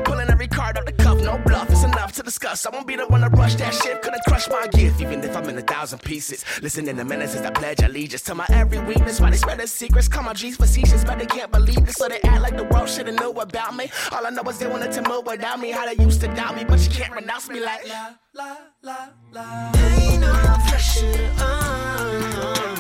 Pulling 0.05 0.31
every 0.31 0.49
card 0.49 0.79
out 0.79 0.87
the 0.87 0.93
cuff, 0.93 1.21
no 1.21 1.39
bluff. 1.45 1.69
It's 1.71 1.85
enough 1.85 2.13
to 2.13 2.23
discuss. 2.23 2.65
I 2.67 2.71
won't 2.71 2.87
be 2.87 2.97
the 2.97 3.07
one 3.07 3.21
to 3.21 3.29
rush 3.29 3.55
that 3.57 3.75
shit. 3.75 4.03
Couldn't 4.03 4.23
crush 4.27 4.49
my 4.49 4.67
gift, 4.69 5.01
even 5.01 5.23
if 5.23 5.37
I'm 5.37 5.49
in 5.49 5.59
a 5.59 5.63
thousand 5.63 6.01
pieces. 6.01 6.45
Listening 6.63 6.97
to 6.97 7.05
menaces 7.05 7.43
that 7.43 7.55
pledge 7.55 7.81
allegiance 7.81 8.23
to 8.23 8.35
my 8.35 8.47
every 8.49 8.79
weakness. 8.79 9.21
Why 9.21 9.31
they 9.31 9.37
spread 9.37 9.59
their 9.59 9.67
secrets? 9.67 10.09
Call 10.09 10.23
my 10.23 10.33
G's 10.33 10.57
facetious, 10.57 11.05
but 11.05 11.19
they 11.19 11.27
can't 11.27 11.53
believe 11.53 11.85
this. 11.85 11.97
So 11.97 12.09
they 12.09 12.21
act 12.23 12.43
like 12.43 12.57
the 12.57 12.65
world 12.65 12.89
should've 12.89 13.15
know 13.15 13.33
about 13.33 13.77
me. 13.77 13.91
All 14.13 14.27
I 14.27 14.31
know 14.31 14.43
is 14.45 14.59
they 14.59 14.67
wanted 14.67 14.93
to 14.93 15.03
move 15.03 15.27
without 15.27 15.61
me. 15.61 15.71
How 15.71 15.87
they 15.87 16.03
used 16.03 16.21
to 16.23 16.29
doubt 16.29 16.57
me, 16.57 16.65
but 16.65 16.81
you 16.81 16.91
can't 16.91 17.15
renounce 17.15 17.49
me 17.49 17.61
like. 17.61 17.87
La, 18.37 18.59
la, 18.83 19.15
la. 19.33 19.73
Ain't 19.75 20.21
no 20.21 20.31
pressure 20.69 21.31
on. 21.41 22.76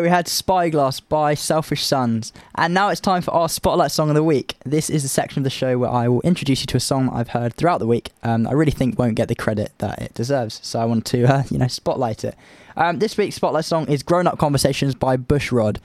We 0.00 0.08
had 0.08 0.28
Spyglass 0.28 0.98
by 1.00 1.34
Selfish 1.34 1.84
Sons. 1.84 2.32
And 2.54 2.72
now 2.72 2.88
it's 2.88 3.00
time 3.00 3.20
for 3.20 3.32
our 3.32 3.50
Spotlight 3.50 3.90
Song 3.90 4.08
of 4.08 4.14
the 4.14 4.24
Week. 4.24 4.56
This 4.64 4.88
is 4.88 5.04
a 5.04 5.08
section 5.08 5.40
of 5.40 5.44
the 5.44 5.50
show 5.50 5.76
where 5.76 5.90
I 5.90 6.08
will 6.08 6.22
introduce 6.22 6.62
you 6.62 6.66
to 6.68 6.78
a 6.78 6.80
song 6.80 7.10
I've 7.12 7.28
heard 7.28 7.54
throughout 7.54 7.78
the 7.78 7.86
week. 7.86 8.10
Um, 8.22 8.46
I 8.46 8.52
really 8.52 8.72
think 8.72 8.98
won't 8.98 9.14
get 9.14 9.28
the 9.28 9.34
credit 9.34 9.72
that 9.78 10.00
it 10.00 10.14
deserves, 10.14 10.58
so 10.62 10.80
I 10.80 10.86
want 10.86 11.04
to, 11.06 11.24
uh, 11.24 11.42
you 11.50 11.58
know, 11.58 11.66
spotlight 11.66 12.24
it. 12.24 12.34
Um, 12.76 12.98
this 12.98 13.18
week's 13.18 13.36
Spotlight 13.36 13.66
song 13.66 13.88
is 13.88 14.02
Grown 14.02 14.26
Up 14.26 14.38
Conversations 14.38 14.94
by 14.94 15.18
Bushrod. 15.18 15.78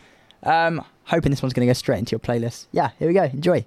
Um, 0.44 0.86
hoping 1.06 1.32
this 1.32 1.42
one's 1.42 1.54
going 1.54 1.68
to 1.68 1.70
go 1.70 1.74
straight 1.74 2.00
into 2.00 2.12
your 2.12 2.20
playlist. 2.20 2.68
Yeah, 2.72 2.92
here 3.00 3.10
we 3.10 3.14
go. 3.14 3.24
Enjoy. 3.24 3.66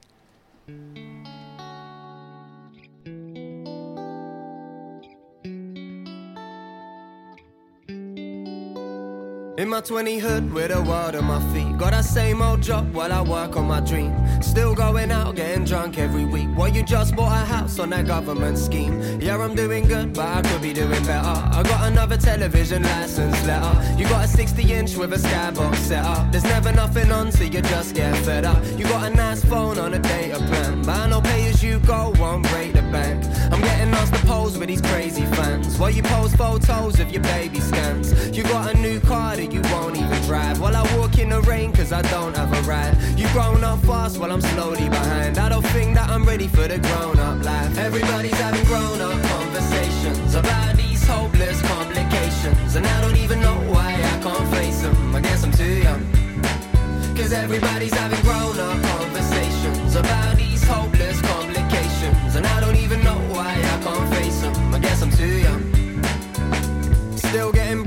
In 9.59 9.69
my 9.69 9.81
20 9.81 10.21
hood 10.21 10.53
with 10.53 10.71
a 10.71 10.81
world 10.81 11.17
on 11.17 11.25
my 11.25 11.41
feet. 11.53 11.77
Got 11.79 11.91
that 11.91 12.05
same 12.05 12.41
old 12.41 12.63
job 12.63 12.95
while 12.95 13.13
I 13.13 13.21
work 13.21 13.57
on 13.57 13.67
my 13.67 13.81
dream. 13.81 14.15
Still 14.41 14.73
going 14.73 15.11
out, 15.11 15.35
getting 15.35 15.65
drunk 15.65 15.99
every 15.99 16.25
week. 16.25 16.47
Well, 16.57 16.69
you 16.69 16.85
just 16.85 17.17
bought 17.17 17.33
a 17.33 17.45
house 17.45 17.81
on 17.81 17.91
that 17.91 18.07
government 18.07 18.57
scheme. 18.57 19.03
Yeah, 19.21 19.37
I'm 19.37 19.57
doing 19.57 19.89
good, 19.89 20.15
but 20.15 20.29
I 20.29 20.43
could 20.43 20.63
be 20.63 20.73
doing 20.73 21.03
better. 21.03 21.35
I 21.57 21.65
got 21.65 21.91
another 21.91 22.17
television 22.17 22.85
license 22.85 23.45
letter. 23.49 23.99
You 23.99 24.09
got 24.09 24.27
a 24.27 24.29
60 24.29 24.73
inch 24.73 24.97
with 24.97 25.13
a 25.13 25.17
skybox 25.17 25.75
set 25.75 26.05
up. 26.05 26.31
There's 26.31 26.45
never 26.45 26.71
nothing 26.71 27.11
on, 27.11 27.33
so 27.33 27.43
you 27.43 27.61
just 27.61 27.97
get 27.97 28.17
fed 28.19 28.45
up. 28.45 28.65
You 28.79 28.85
got 28.85 29.11
a 29.11 29.13
nice 29.13 29.45
phone 29.45 29.77
on 29.77 29.93
a 29.93 29.99
data 29.99 30.39
plan. 30.39 30.83
But 30.83 31.01
I 31.01 31.09
know 31.09 31.21
pay 31.21 31.49
as 31.49 31.65
you 31.65 31.81
go 31.81 32.15
won't 32.21 32.49
break 32.51 32.75
the 32.75 32.83
bank. 32.93 33.25
I'm 33.53 33.61
getting 33.61 33.93
asked 33.93 34.15
to 34.15 34.25
pose 34.25 34.57
with 34.57 34.69
these 34.69 34.83
crazy 34.83 35.25
fans. 35.35 35.77
While 35.81 35.91
you 35.91 36.05
post 36.05 36.37
photos 36.37 37.01
of 37.01 37.11
your 37.11 37.23
baby 37.23 37.61
scans. 37.61 38.37
You 38.37 38.43
got 38.45 38.75
a 38.75 38.79
new 38.79 39.01
car 39.01 39.37
you 39.53 39.63
won't 39.73 39.97
even 39.97 40.21
drive. 40.23 40.61
While 40.61 40.77
I 40.77 40.83
walk 40.97 41.19
in 41.19 41.31
the 41.31 41.41
rain, 41.43 41.73
cause 41.73 41.93
I 41.93 42.03
don't 42.03 42.37
have 42.37 42.53
a 42.53 42.63
ride. 42.69 42.97
You've 43.17 43.33
grown 43.33 43.65
up 43.65 43.81
fast 43.81 44.19
while 44.19 44.33
I'm 44.33 44.41
slowly 44.41 44.89
behind. 44.89 45.39
I 45.39 45.49
don't 45.49 45.67
think 45.75 45.95
that 45.95 46.09
I'm 46.11 46.25
ready 46.25 46.49
for 46.49 46.67
the 46.69 46.79
grown 46.79 47.19
up 47.19 47.45
life. 47.45 47.77
Everybody's 47.79 48.39
having 48.41 48.65
grown 48.65 49.01
up 49.01 49.21
conversations 49.23 50.35
about 50.35 50.77
these 50.77 51.07
hopeless 51.07 51.61
complications. 51.63 52.77
And 52.77 52.87
I 52.87 53.01
don't 53.01 53.17
even 53.17 53.41
know 53.41 53.57
why 53.73 53.95
I 53.95 54.21
can't 54.23 54.49
face 54.55 54.83
them. 54.83 55.15
I 55.15 55.21
guess 55.21 55.45
I'm 55.45 55.53
too 55.53 55.77
young. 55.87 56.03
Cause 57.17 57.33
everybody's 57.33 57.95
having 57.95 58.21
grown 58.23 58.59
up 58.59 58.83
conversations 58.83 59.97
about 59.97 60.37
these 60.37 60.63
hopeless 60.65 61.21
complications. 61.23 62.37
And 62.37 62.47
I 62.47 62.61
don't 62.61 62.77
even 62.77 63.03
know 63.03 63.19
why 63.35 63.53
I 63.55 63.83
can't 63.83 64.15
face 64.15 64.41
them. 64.41 64.75
I 64.75 64.79
guess 64.79 65.03
I'm 65.03 65.11
too 65.11 65.39
young. 65.47 65.63
Still 67.17 67.53
getting 67.53 67.85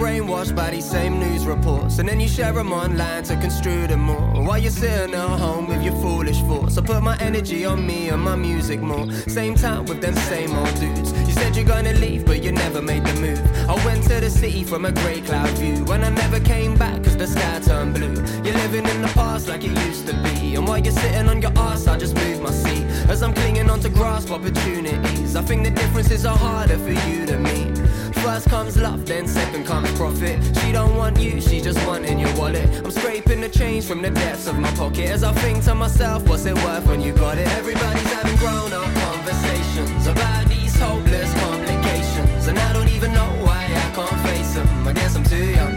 these 0.82 0.90
same 0.90 1.20
news 1.20 1.46
reports. 1.46 2.00
And 2.00 2.10
then 2.10 2.20
you 2.20 2.28
share 2.28 2.54
them 2.54 2.72
online 2.74 3.24
to 3.26 3.36
construe 3.36 3.88
them 3.88 4.02
more. 4.02 4.44
While 4.46 4.58
you're 4.58 4.72
sitting 4.72 5.14
at 5.14 5.40
home 5.40 5.68
with 5.68 5.84
your 5.84 5.94
foolish 6.02 6.42
thoughts. 6.42 6.78
I 6.78 6.82
put 6.82 7.04
my 7.04 7.18
energy 7.20 7.66
on 7.66 7.86
me 7.86 8.10
and 8.10 8.22
my 8.22 8.36
music 8.36 8.80
more. 8.82 9.12
Same 9.40 9.56
time 9.56 9.86
with 9.86 10.02
them 10.02 10.16
same 10.16 10.56
old 10.56 10.74
dudes. 10.80 11.12
You 11.28 11.34
said 11.34 11.56
you're 11.56 11.72
gonna 11.76 11.94
leave, 11.94 12.26
but 12.26 12.44
you 12.44 12.52
never 12.52 12.82
made 12.82 13.06
the 13.06 13.14
move. 13.22 13.42
I 13.70 13.76
went 13.86 14.04
to 14.10 14.20
the 14.20 14.30
city 14.30 14.64
from 14.64 14.86
a 14.86 14.92
grey 14.92 15.22
cloud 15.22 15.50
view. 15.60 15.84
When 15.86 16.04
I 16.04 16.10
never 16.10 16.40
came 16.40 16.76
back, 16.76 17.04
cause 17.04 17.18
the 17.18 17.28
sky 17.28 17.60
turned 17.64 17.94
blue. 17.94 18.16
You're 18.44 18.60
living 18.66 18.86
in 18.88 19.02
the 19.02 19.12
past 19.14 19.48
like 19.48 19.64
it 19.64 19.78
used 19.88 20.08
to 20.08 20.14
be. 20.24 20.56
And 20.56 20.68
while 20.68 20.80
you're 20.80 21.00
sitting 21.04 21.28
on 21.30 21.42
your 21.42 21.54
ass, 21.58 21.88
I 21.88 21.98
just 21.98 22.16
move 22.16 22.42
my 22.42 22.52
seat. 22.52 22.86
As 23.08 23.22
I'm 23.22 23.34
clinging 23.34 23.70
on 23.70 23.80
to 23.82 23.90
grasp 23.90 24.32
opportunities. 24.32 25.36
I 25.36 25.42
think 25.44 25.64
the 25.64 25.72
differences 25.72 26.26
are 26.26 26.38
harder 26.38 26.78
for 26.78 26.94
you 27.08 27.26
to 27.28 27.38
meet. 27.38 27.78
First 28.22 28.50
comes 28.50 28.78
love, 28.78 29.08
then 29.08 29.28
second 29.28 29.66
comes 29.66 29.92
profit. 29.94 30.40
She 30.60 30.72
don't 30.72 30.96
want 30.96 31.20
you, 31.20 31.42
she 31.42 31.60
just 31.60 31.84
wanting 31.88 32.20
your 32.20 32.32
wallet. 32.38 32.70
I'm 32.86 32.92
scraping 32.92 33.42
the 33.42 33.50
change 33.50 33.86
from 33.86 34.04
the 34.04 34.12
depths 34.12 34.46
of 34.46 34.60
my 34.60 34.70
pocket 34.76 35.10
as 35.10 35.24
I 35.24 35.34
think 35.34 35.64
to 35.64 35.74
myself, 35.74 36.30
what's 36.30 36.46
it 36.46 36.54
worth 36.64 36.86
when 36.86 37.02
you 37.02 37.14
got 37.14 37.40
it? 37.40 37.48
Everybody's 37.58 38.14
having 38.14 38.36
grown 38.38 38.74
up 38.74 38.86
conversations 39.08 40.06
about 40.06 40.48
these 40.48 40.80
hopeless 40.80 41.34
complications, 41.42 42.46
and 42.46 42.60
I 42.60 42.74
don't 42.74 42.90
even 42.90 43.12
know 43.12 43.30
why 43.44 43.66
I 43.66 43.92
can't 43.96 44.22
face 44.28 44.54
them. 44.54 44.88
I 44.88 44.94
guess 44.94 45.16
I'm 45.16 45.24
too 45.24 45.44
young. 45.44 45.74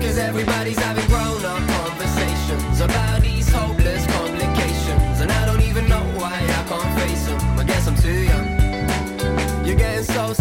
Cause 0.00 0.18
everybody's 0.18 0.78
having 0.78 1.06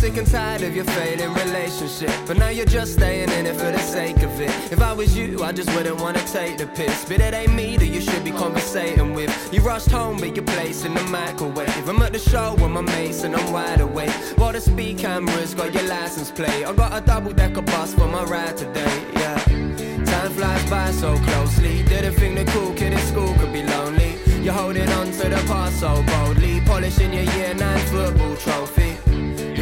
sick 0.04 0.18
and 0.18 0.28
tired 0.28 0.62
of 0.64 0.76
your 0.76 0.84
failing 0.84 1.34
relationship. 1.34 2.12
But 2.28 2.36
now 2.36 2.50
you're 2.50 2.66
just 2.66 2.92
staying 2.96 3.30
in 3.38 3.46
it 3.46 3.56
for 3.56 3.72
the 3.72 3.80
sake 3.80 4.22
of 4.22 4.42
it. 4.42 4.50
If 4.70 4.82
I 4.82 4.92
was 4.92 5.18
you, 5.18 5.42
I 5.42 5.54
just 5.54 5.74
wouldn't 5.74 5.98
wanna 6.02 6.22
take 6.28 6.58
the 6.58 6.68
piss. 6.68 7.06
But 7.06 7.22
it 7.22 7.34
ain't 7.34 7.54
me 7.54 7.78
that 7.78 7.88
you 7.88 8.02
should 8.02 8.22
be 8.26 8.32
conversating 8.32 9.14
with. 9.14 9.32
You 9.54 9.62
rushed 9.62 9.92
home, 9.92 10.18
but 10.18 10.36
your 10.36 10.44
place 10.44 10.84
in 10.84 10.94
the 10.94 11.04
microwave. 11.04 11.88
I'm 11.88 12.02
at 12.02 12.12
the 12.12 12.20
show 12.20 12.54
with 12.56 12.72
my 12.72 12.82
mates 12.82 13.24
and 13.24 13.34
I'm 13.34 13.54
wide 13.54 13.80
awake. 13.80 14.12
While 14.36 14.52
the 14.52 14.60
speed 14.60 14.98
cameras 14.98 15.54
got 15.54 15.74
your 15.74 15.84
license 15.84 16.32
plate. 16.32 16.66
I 16.66 16.74
got 16.74 16.92
a 16.98 17.00
double 17.00 17.32
decker 17.32 17.62
bus 17.62 17.94
for 17.94 18.08
my 18.08 18.26
ride 18.26 18.58
today, 18.58 18.96
yeah. 19.14 19.38
Time 20.04 20.32
flies 20.38 20.70
by 20.70 20.92
so 20.92 21.16
closely. 21.28 21.82
Didn't 21.84 22.16
think 22.16 22.36
the 22.40 22.46
cool 22.52 22.74
kid 22.74 22.92
in 22.92 23.04
school 23.12 23.34
could 23.36 23.54
be 23.54 23.64
lonely. 23.64 24.18
You're 24.44 24.60
holding 24.62 24.90
on 25.00 25.12
to 25.20 25.30
the 25.30 25.42
past 25.48 25.80
so 25.80 26.04
boldly. 26.12 26.60
Polishing 26.66 27.14
your 27.14 27.28
year 27.36 27.54
nine 27.54 27.86
football 27.88 28.36
trophy. 28.36 29.13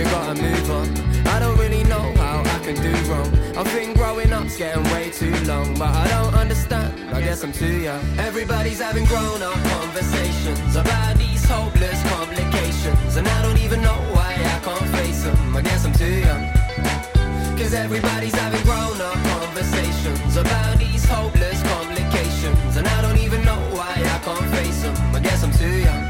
You 0.02 0.08
gotta 0.10 0.42
move 0.42 0.72
on. 0.72 0.88
I 1.28 1.38
don't 1.38 1.60
really 1.60 1.84
know 1.84 2.02
how 2.18 2.42
I 2.42 2.58
can 2.66 2.74
do 2.74 2.92
wrong. 3.08 3.30
I 3.56 3.64
think 3.66 3.96
growing 3.96 4.34
up's 4.34 4.58
getting 4.58 4.84
way 4.86 5.12
too 5.12 5.32
long, 5.46 5.78
but 5.78 5.94
I 5.96 6.08
don't 6.08 6.34
understand. 6.34 6.92
I 7.16 7.22
guess 7.22 7.44
I'm 7.44 7.52
too 7.52 7.82
young. 7.82 8.02
Everybody's 8.18 8.82
having 8.82 9.06
grown 9.06 9.44
up 9.44 9.54
conversations 9.78 10.76
about 10.76 11.18
these 11.18 11.46
hopeless 11.46 12.02
complications, 12.10 13.16
and 13.18 13.28
I 13.28 13.42
don't 13.44 13.60
even 13.60 13.80
know 13.84 14.00
why 14.16 14.34
I 14.34 14.58
can't 14.66 14.90
face 14.98 15.22
them. 15.22 15.56
I 15.56 15.62
guess 15.62 15.86
I'm 15.86 15.94
too 15.94 16.18
young. 16.28 16.50
Cause 17.60 17.76
everybody's 17.76 18.34
having 18.34 18.64
grown 18.64 19.00
up 19.00 19.18
conversations 19.38 20.36
about 20.36 20.80
these 20.80 21.06
hopeless 21.06 21.62
complications, 21.62 22.76
and 22.76 22.88
I 22.88 23.02
don't 23.04 23.20
even 23.20 23.46
know 23.46 23.62
why 23.78 23.94
I 23.94 24.18
can't 24.26 24.50
face 24.56 24.82
them. 24.82 24.96
I 25.16 25.20
guess 25.20 25.44
I'm 25.44 25.52
too 25.52 25.78
young. 25.88 26.04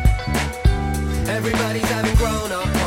Everybody's 1.27 1.89
having 1.91 2.15
grown 2.15 2.53
up 2.53 2.80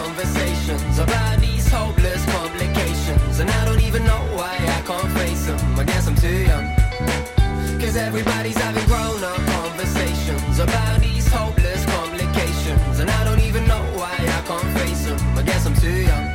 conversations 0.75 0.99
about 0.99 1.41
these 1.41 1.68
hopeless 1.70 2.25
complications, 2.27 3.41
and 3.41 3.51
I 3.51 3.64
don't 3.64 3.81
even 3.81 4.05
know 4.05 4.20
why 4.35 4.57
I 4.57 4.83
can't 4.85 5.12
face 5.12 5.47
them. 5.47 5.79
I 5.79 5.85
guess 5.85 6.09
I'm 6.09 6.16
too 6.16 6.29
young. 6.29 7.81
Cause 7.81 7.97
everybody's 7.97 8.57
having 8.57 8.85
grown 8.87 9.22
up 9.22 9.37
conversations 9.37 10.59
about 10.59 11.01
these 11.01 11.29
hopeless 11.29 11.85
complications, 11.87 12.99
and 13.01 13.11
I 13.11 13.25
don't 13.25 13.41
even 13.41 13.66
know 13.66 13.83
why 13.95 14.14
I 14.18 14.43
can't 14.47 14.79
face 14.79 15.05
them. 15.07 15.39
I 15.39 15.43
guess 15.43 15.66
I'm 15.66 15.75
too 15.77 15.91
young. 15.91 16.31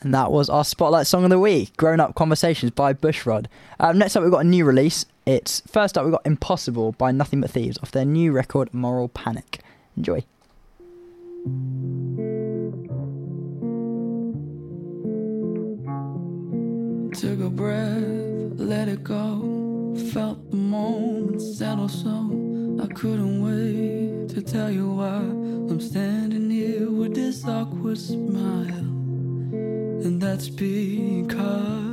And 0.00 0.12
that 0.14 0.32
was 0.32 0.50
our 0.50 0.64
Spotlight 0.64 1.06
Song 1.06 1.22
of 1.22 1.30
the 1.30 1.38
Week, 1.38 1.76
Grown 1.76 2.00
Up 2.00 2.16
Conversations 2.16 2.72
by 2.72 2.92
Bushrod. 2.92 3.46
Um, 3.78 3.98
next 3.98 4.16
up, 4.16 4.24
we've 4.24 4.32
got 4.32 4.44
a 4.44 4.48
new 4.48 4.64
release. 4.64 5.06
It's 5.24 5.62
First 5.68 5.96
up, 5.96 6.04
we've 6.04 6.12
got 6.12 6.26
Impossible 6.26 6.92
by 6.92 7.12
Nothing 7.12 7.40
But 7.40 7.52
Thieves 7.52 7.78
off 7.78 7.92
their 7.92 8.04
new 8.04 8.32
record, 8.32 8.74
Moral 8.74 9.08
Panic. 9.08 9.60
Enjoy. 9.96 10.24
Took 17.14 17.40
a 17.40 17.50
breath, 17.50 18.58
let 18.58 18.88
it 18.88 19.04
go. 19.04 19.94
Felt 20.12 20.50
the 20.50 20.56
moment 20.56 21.40
settle 21.40 21.88
so 21.88 22.80
I 22.82 22.92
couldn't 22.92 23.42
wait 23.42 24.28
to 24.30 24.42
tell 24.42 24.72
you 24.72 24.90
why 24.90 25.18
I'm 25.18 25.80
standing 25.80 26.50
here 26.50 26.90
with 26.90 27.14
this 27.14 27.46
awkward 27.46 27.98
smile. 27.98 28.88
And 30.04 30.20
that's 30.20 30.48
because 30.48 31.91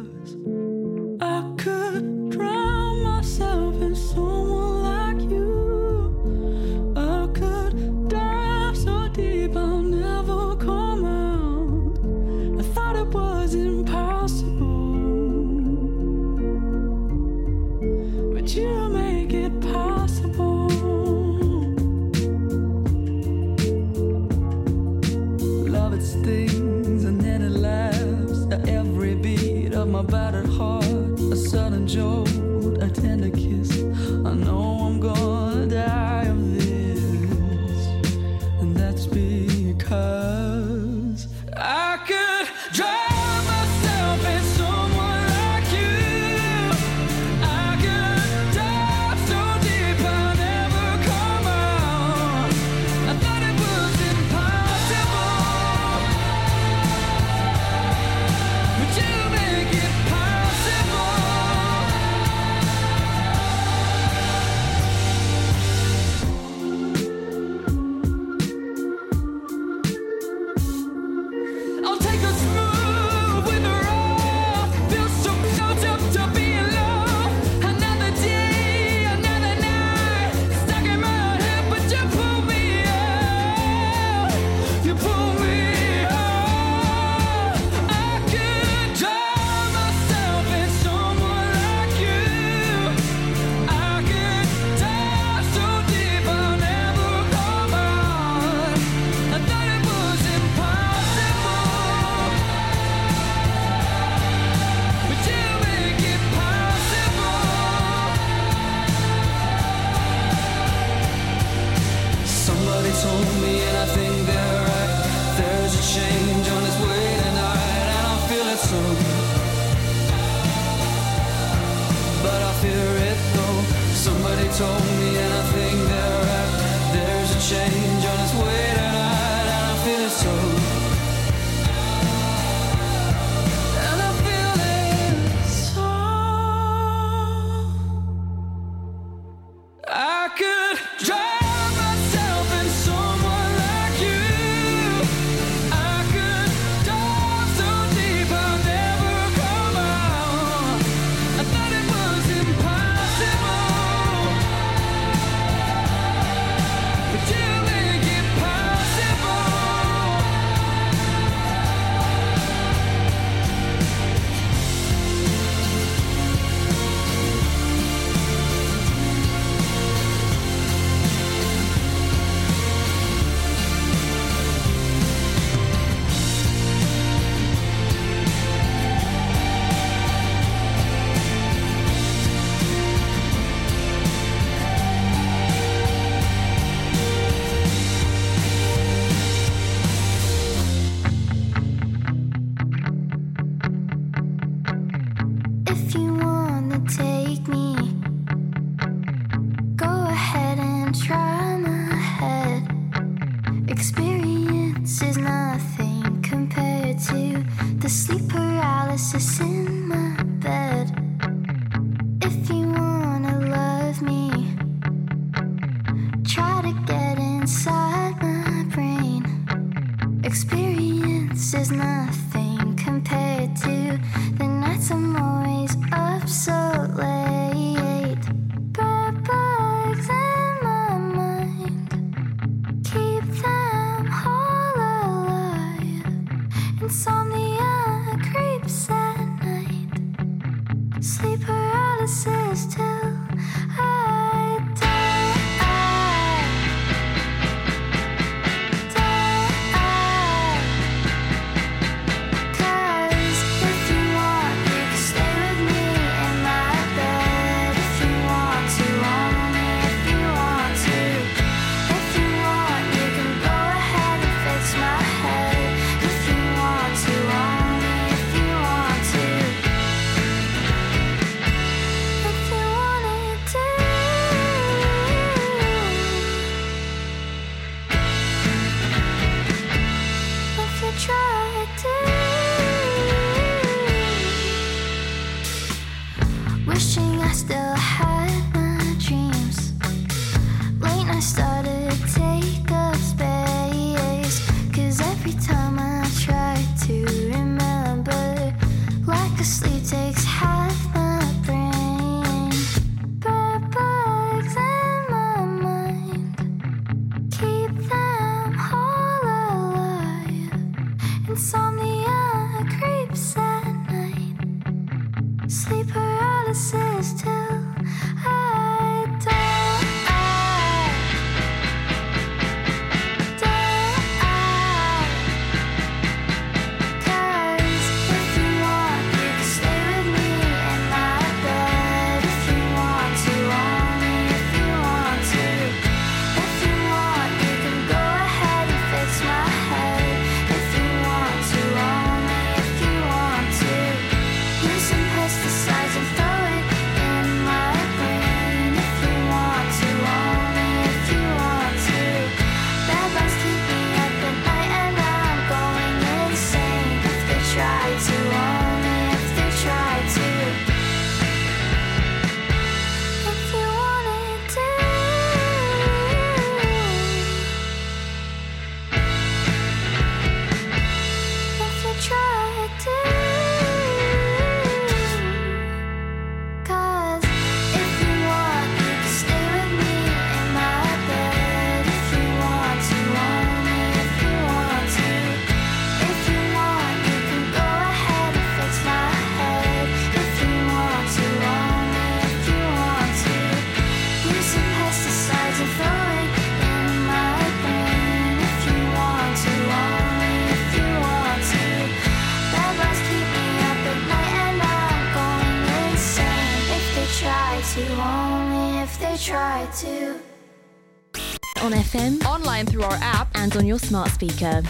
smart 413.90 414.12
speaker. 414.12 414.62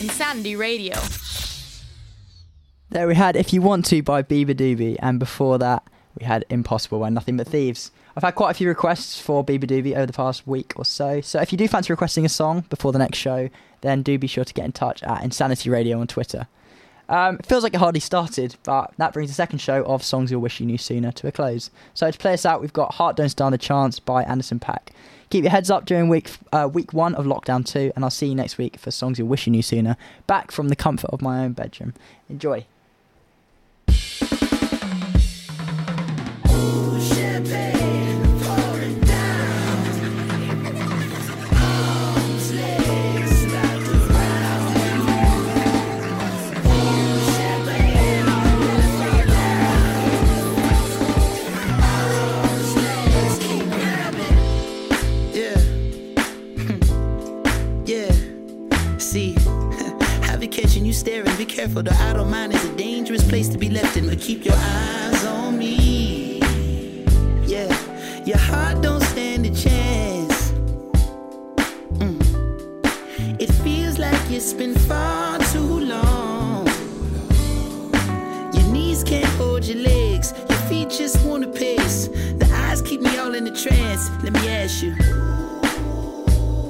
Insanity 0.00 0.54
Radio. 0.54 0.94
There 2.90 3.08
we 3.08 3.16
had 3.16 3.34
If 3.34 3.52
You 3.52 3.60
Want 3.60 3.84
To 3.86 4.04
by 4.04 4.22
beabadoobee, 4.22 4.98
and 5.00 5.18
before 5.18 5.58
that, 5.58 5.82
we 6.16 6.24
had 6.24 6.44
Impossible 6.48 7.00
by 7.00 7.08
Nothing 7.08 7.36
But 7.36 7.48
Thieves. 7.48 7.90
I've 8.16 8.22
had 8.22 8.36
quite 8.36 8.52
a 8.52 8.54
few 8.54 8.68
requests 8.68 9.20
for 9.20 9.44
beabadoobee 9.44 9.96
over 9.96 10.06
the 10.06 10.12
past 10.12 10.46
week 10.46 10.74
or 10.76 10.84
so, 10.84 11.20
so 11.20 11.40
if 11.40 11.50
you 11.50 11.58
do 11.58 11.66
fancy 11.66 11.92
requesting 11.92 12.24
a 12.24 12.28
song 12.28 12.64
before 12.70 12.92
the 12.92 13.00
next 13.00 13.18
show, 13.18 13.50
then 13.80 14.02
do 14.02 14.16
be 14.16 14.28
sure 14.28 14.44
to 14.44 14.54
get 14.54 14.64
in 14.64 14.70
touch 14.70 15.02
at 15.02 15.24
Insanity 15.24 15.68
Radio 15.68 15.98
on 15.98 16.06
Twitter. 16.06 16.46
Um, 17.08 17.38
it 17.40 17.46
feels 17.46 17.64
like 17.64 17.74
it 17.74 17.78
hardly 17.78 17.98
started, 17.98 18.54
but 18.62 18.92
that 18.96 19.12
brings 19.12 19.28
the 19.28 19.34
second 19.34 19.58
show 19.58 19.84
of 19.86 20.04
Songs 20.04 20.30
You'll 20.30 20.40
Wish 20.40 20.60
You 20.60 20.66
Knew 20.66 20.78
Sooner 20.78 21.10
to 21.10 21.26
a 21.26 21.32
close. 21.32 21.72
So 21.94 22.08
to 22.08 22.16
play 22.16 22.34
us 22.34 22.46
out, 22.46 22.60
we've 22.60 22.72
got 22.72 22.94
Heart 22.94 23.16
Don't 23.16 23.28
Stand 23.28 23.56
a 23.56 23.58
Chance 23.58 23.98
by 23.98 24.22
Anderson 24.22 24.60
.Paak. 24.60 24.90
Keep 25.32 25.44
your 25.44 25.50
heads 25.50 25.70
up 25.70 25.86
during 25.86 26.10
week 26.10 26.30
uh, 26.52 26.68
week 26.70 26.92
one 26.92 27.14
of 27.14 27.24
lockdown 27.24 27.64
two, 27.64 27.90
and 27.96 28.04
I'll 28.04 28.10
see 28.10 28.26
you 28.26 28.34
next 28.34 28.58
week 28.58 28.76
for 28.76 28.90
Songs 28.90 29.18
you're 29.18 29.26
wishing 29.26 29.54
You 29.54 29.62
Sooner, 29.62 29.96
back 30.26 30.52
from 30.52 30.68
the 30.68 30.76
comfort 30.76 31.08
of 31.08 31.22
my 31.22 31.42
own 31.42 31.54
bedroom. 31.54 31.94
Enjoy. 32.28 32.66
Careful, 61.62 61.82
the 61.84 61.94
idle 62.10 62.24
mind 62.24 62.52
is 62.52 62.64
a 62.64 62.76
dangerous 62.76 63.22
place 63.28 63.48
to 63.48 63.56
be 63.56 63.70
left 63.70 63.96
in, 63.96 64.08
but 64.08 64.18
keep 64.18 64.44
your 64.44 64.56
eyes 64.56 65.24
on 65.26 65.56
me. 65.56 66.40
Yeah, 67.46 67.70
your 68.24 68.38
heart 68.38 68.82
don't 68.82 69.00
stand 69.00 69.46
a 69.46 69.50
chance. 69.54 70.50
Mm. 72.02 72.18
It 73.38 73.52
feels 73.62 73.96
like 74.00 74.20
it's 74.28 74.52
been 74.52 74.74
far 74.74 75.38
too 75.52 75.78
long. 75.94 76.66
Your 78.54 78.68
knees 78.72 79.04
can't 79.04 79.32
hold 79.38 79.64
your 79.64 79.78
legs. 79.78 80.34
Your 80.50 80.58
feet 80.68 80.90
just 80.90 81.24
wanna 81.24 81.46
pace. 81.46 82.08
The 82.40 82.48
eyes 82.52 82.82
keep 82.82 83.02
me 83.02 83.16
all 83.18 83.36
in 83.36 83.46
a 83.46 83.54
trance. 83.54 84.10
Let 84.24 84.32
me 84.32 84.48
ask 84.48 84.82
you. 84.82 84.94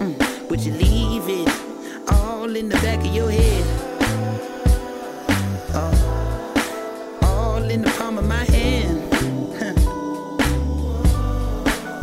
mm, 0.03 0.51
would 0.51 0.61
you 0.61 0.75
leave 0.75 1.27
it 1.41 1.49
all 2.13 2.55
in 2.55 2.69
the 2.69 2.77
back 2.85 2.99
of 2.99 3.15
your 3.15 3.31
head? 3.31 3.72
Of 8.23 8.29
my 8.29 8.45
hand. 8.45 8.99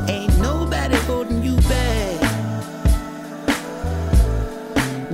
Ain't 0.10 0.38
nobody 0.40 0.96
holding 1.08 1.44
you 1.44 1.56
back. 1.74 2.20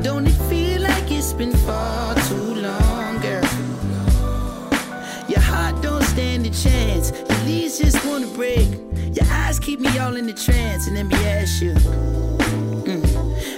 Don't 0.01 0.25
it 0.27 0.37
feel 0.49 0.81
like 0.81 1.11
it's 1.11 1.33
been 1.33 1.55
far 1.67 2.15
too 2.27 2.55
long, 2.55 3.19
girl? 3.21 3.43
Your 5.27 5.41
heart 5.41 5.81
don't 5.81 6.03
stand 6.03 6.45
a 6.45 6.49
chance. 6.49 7.11
Your 7.11 7.39
leaves 7.45 7.77
just 7.79 8.05
wanna 8.05 8.27
break. 8.27 8.69
Your 9.13 9.27
eyes 9.29 9.59
keep 9.59 9.79
me 9.79 9.97
all 9.99 10.15
in 10.15 10.25
the 10.27 10.33
trance. 10.33 10.87
And 10.87 10.95
let 10.95 11.05
me 11.05 11.17
ask 11.25 11.61
you. 11.61 11.73
mm, 11.73 13.03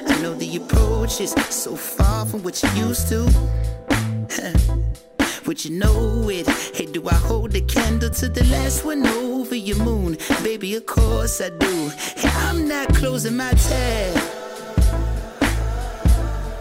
I 0.09 0.21
know 0.21 0.33
the 0.33 0.57
approach 0.57 1.21
is 1.21 1.31
so 1.49 1.75
far 1.75 2.25
from 2.25 2.43
what 2.43 2.61
you 2.63 2.69
used 2.87 3.07
to. 3.09 3.29
Would 5.47 5.63
you 5.63 5.79
know 5.79 6.27
it? 6.29 6.45
Hey, 6.75 6.87
do 6.87 7.07
I 7.07 7.13
hold 7.13 7.51
the 7.51 7.61
candle 7.61 8.09
to 8.09 8.27
the 8.27 8.43
last 8.51 8.83
one 8.83 9.07
over 9.07 9.55
your 9.55 9.77
moon? 9.77 10.17
Baby, 10.43 10.75
of 10.75 10.85
course 10.85 11.39
I 11.39 11.47
do. 11.51 11.89
Hey, 12.17 12.29
I'm 12.47 12.67
not 12.67 12.93
closing 12.93 13.37
my 13.37 13.51
tab. 13.53 14.21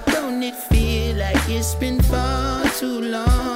Don't 0.07 0.41
it 0.41 0.55
feel 0.71 1.17
like 1.17 1.49
it's 1.49 1.75
been 1.75 2.01
far 2.01 2.65
too 2.79 3.01
long, 3.01 3.56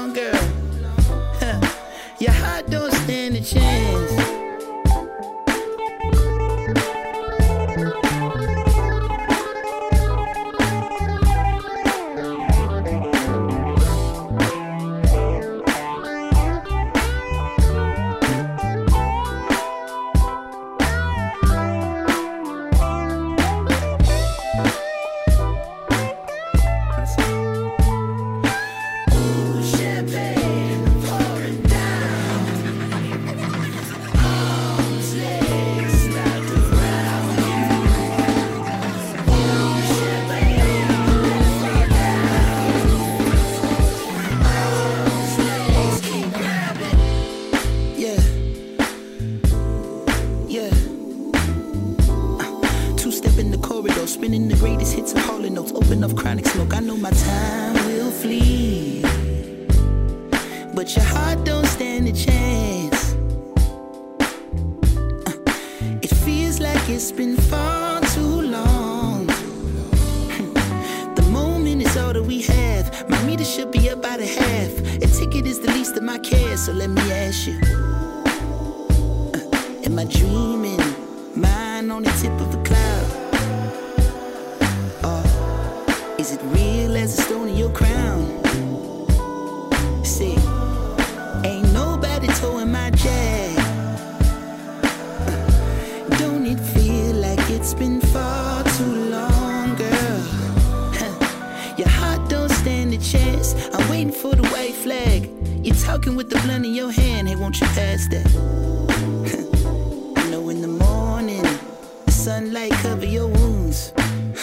cover 112.83 113.07
your 113.07 113.29
wounds. 113.29 113.93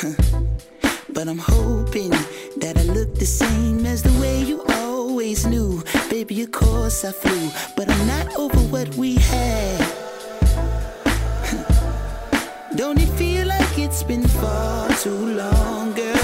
But 1.18 1.28
I'm 1.28 1.40
hoping 1.40 2.12
that 2.58 2.78
I 2.78 2.84
look 2.84 3.16
the 3.16 3.26
same 3.26 3.88
as 3.88 4.04
the 4.04 4.14
way 4.22 4.44
you 4.44 4.62
always 4.70 5.48
knew. 5.48 5.84
Baby, 6.12 6.44
of 6.44 6.52
course 6.52 7.04
I 7.04 7.12
flew, 7.12 7.50
but 7.76 7.90
I'm 7.90 8.06
not 8.06 8.36
over 8.38 8.60
what 8.74 8.94
we 8.96 9.16
had. 9.16 9.80
Don't 12.76 13.00
it 13.02 13.10
feel 13.18 13.48
like 13.48 13.80
it's 13.80 14.04
been 14.04 14.28
far 14.28 14.90
too 15.02 15.34
long, 15.42 15.94
girl? 15.94 16.17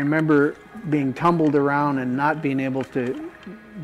Remember 0.00 0.56
being 0.88 1.12
tumbled 1.12 1.54
around 1.54 1.98
and 1.98 2.16
not 2.16 2.42
being 2.42 2.60
able 2.60 2.84
to 2.84 3.30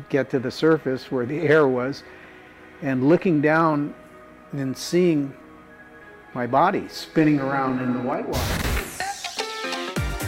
get 0.09 0.29
to 0.31 0.39
the 0.39 0.51
surface 0.51 1.11
where 1.11 1.25
the 1.25 1.39
air 1.39 1.67
was, 1.67 2.03
and 2.81 3.07
looking 3.07 3.41
down 3.41 3.93
and 4.51 4.77
seeing 4.77 5.33
my 6.33 6.45
body 6.45 6.87
spinning 6.89 7.39
around 7.39 7.81
in 7.81 7.93
the 7.93 7.99
whitewater. 7.99 8.39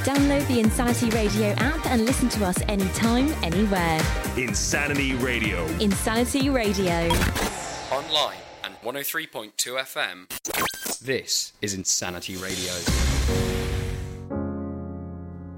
Download 0.04 0.48
the 0.48 0.60
Insanity 0.60 1.10
Radio 1.12 1.50
app 1.58 1.86
and 1.86 2.06
listen 2.06 2.30
to 2.30 2.46
us 2.46 2.58
anytime, 2.68 3.28
anywhere. 3.44 4.00
Insanity 4.38 5.14
Radio. 5.16 5.66
Insanity 5.80 6.50
Radio. 6.50 7.10
Online 7.92 8.38
and 8.64 8.74
103.2 8.82 9.52
FM. 9.54 11.00
This 11.00 11.54
is 11.62 11.74
Insanity 11.74 12.38
Radio. 12.38 13.59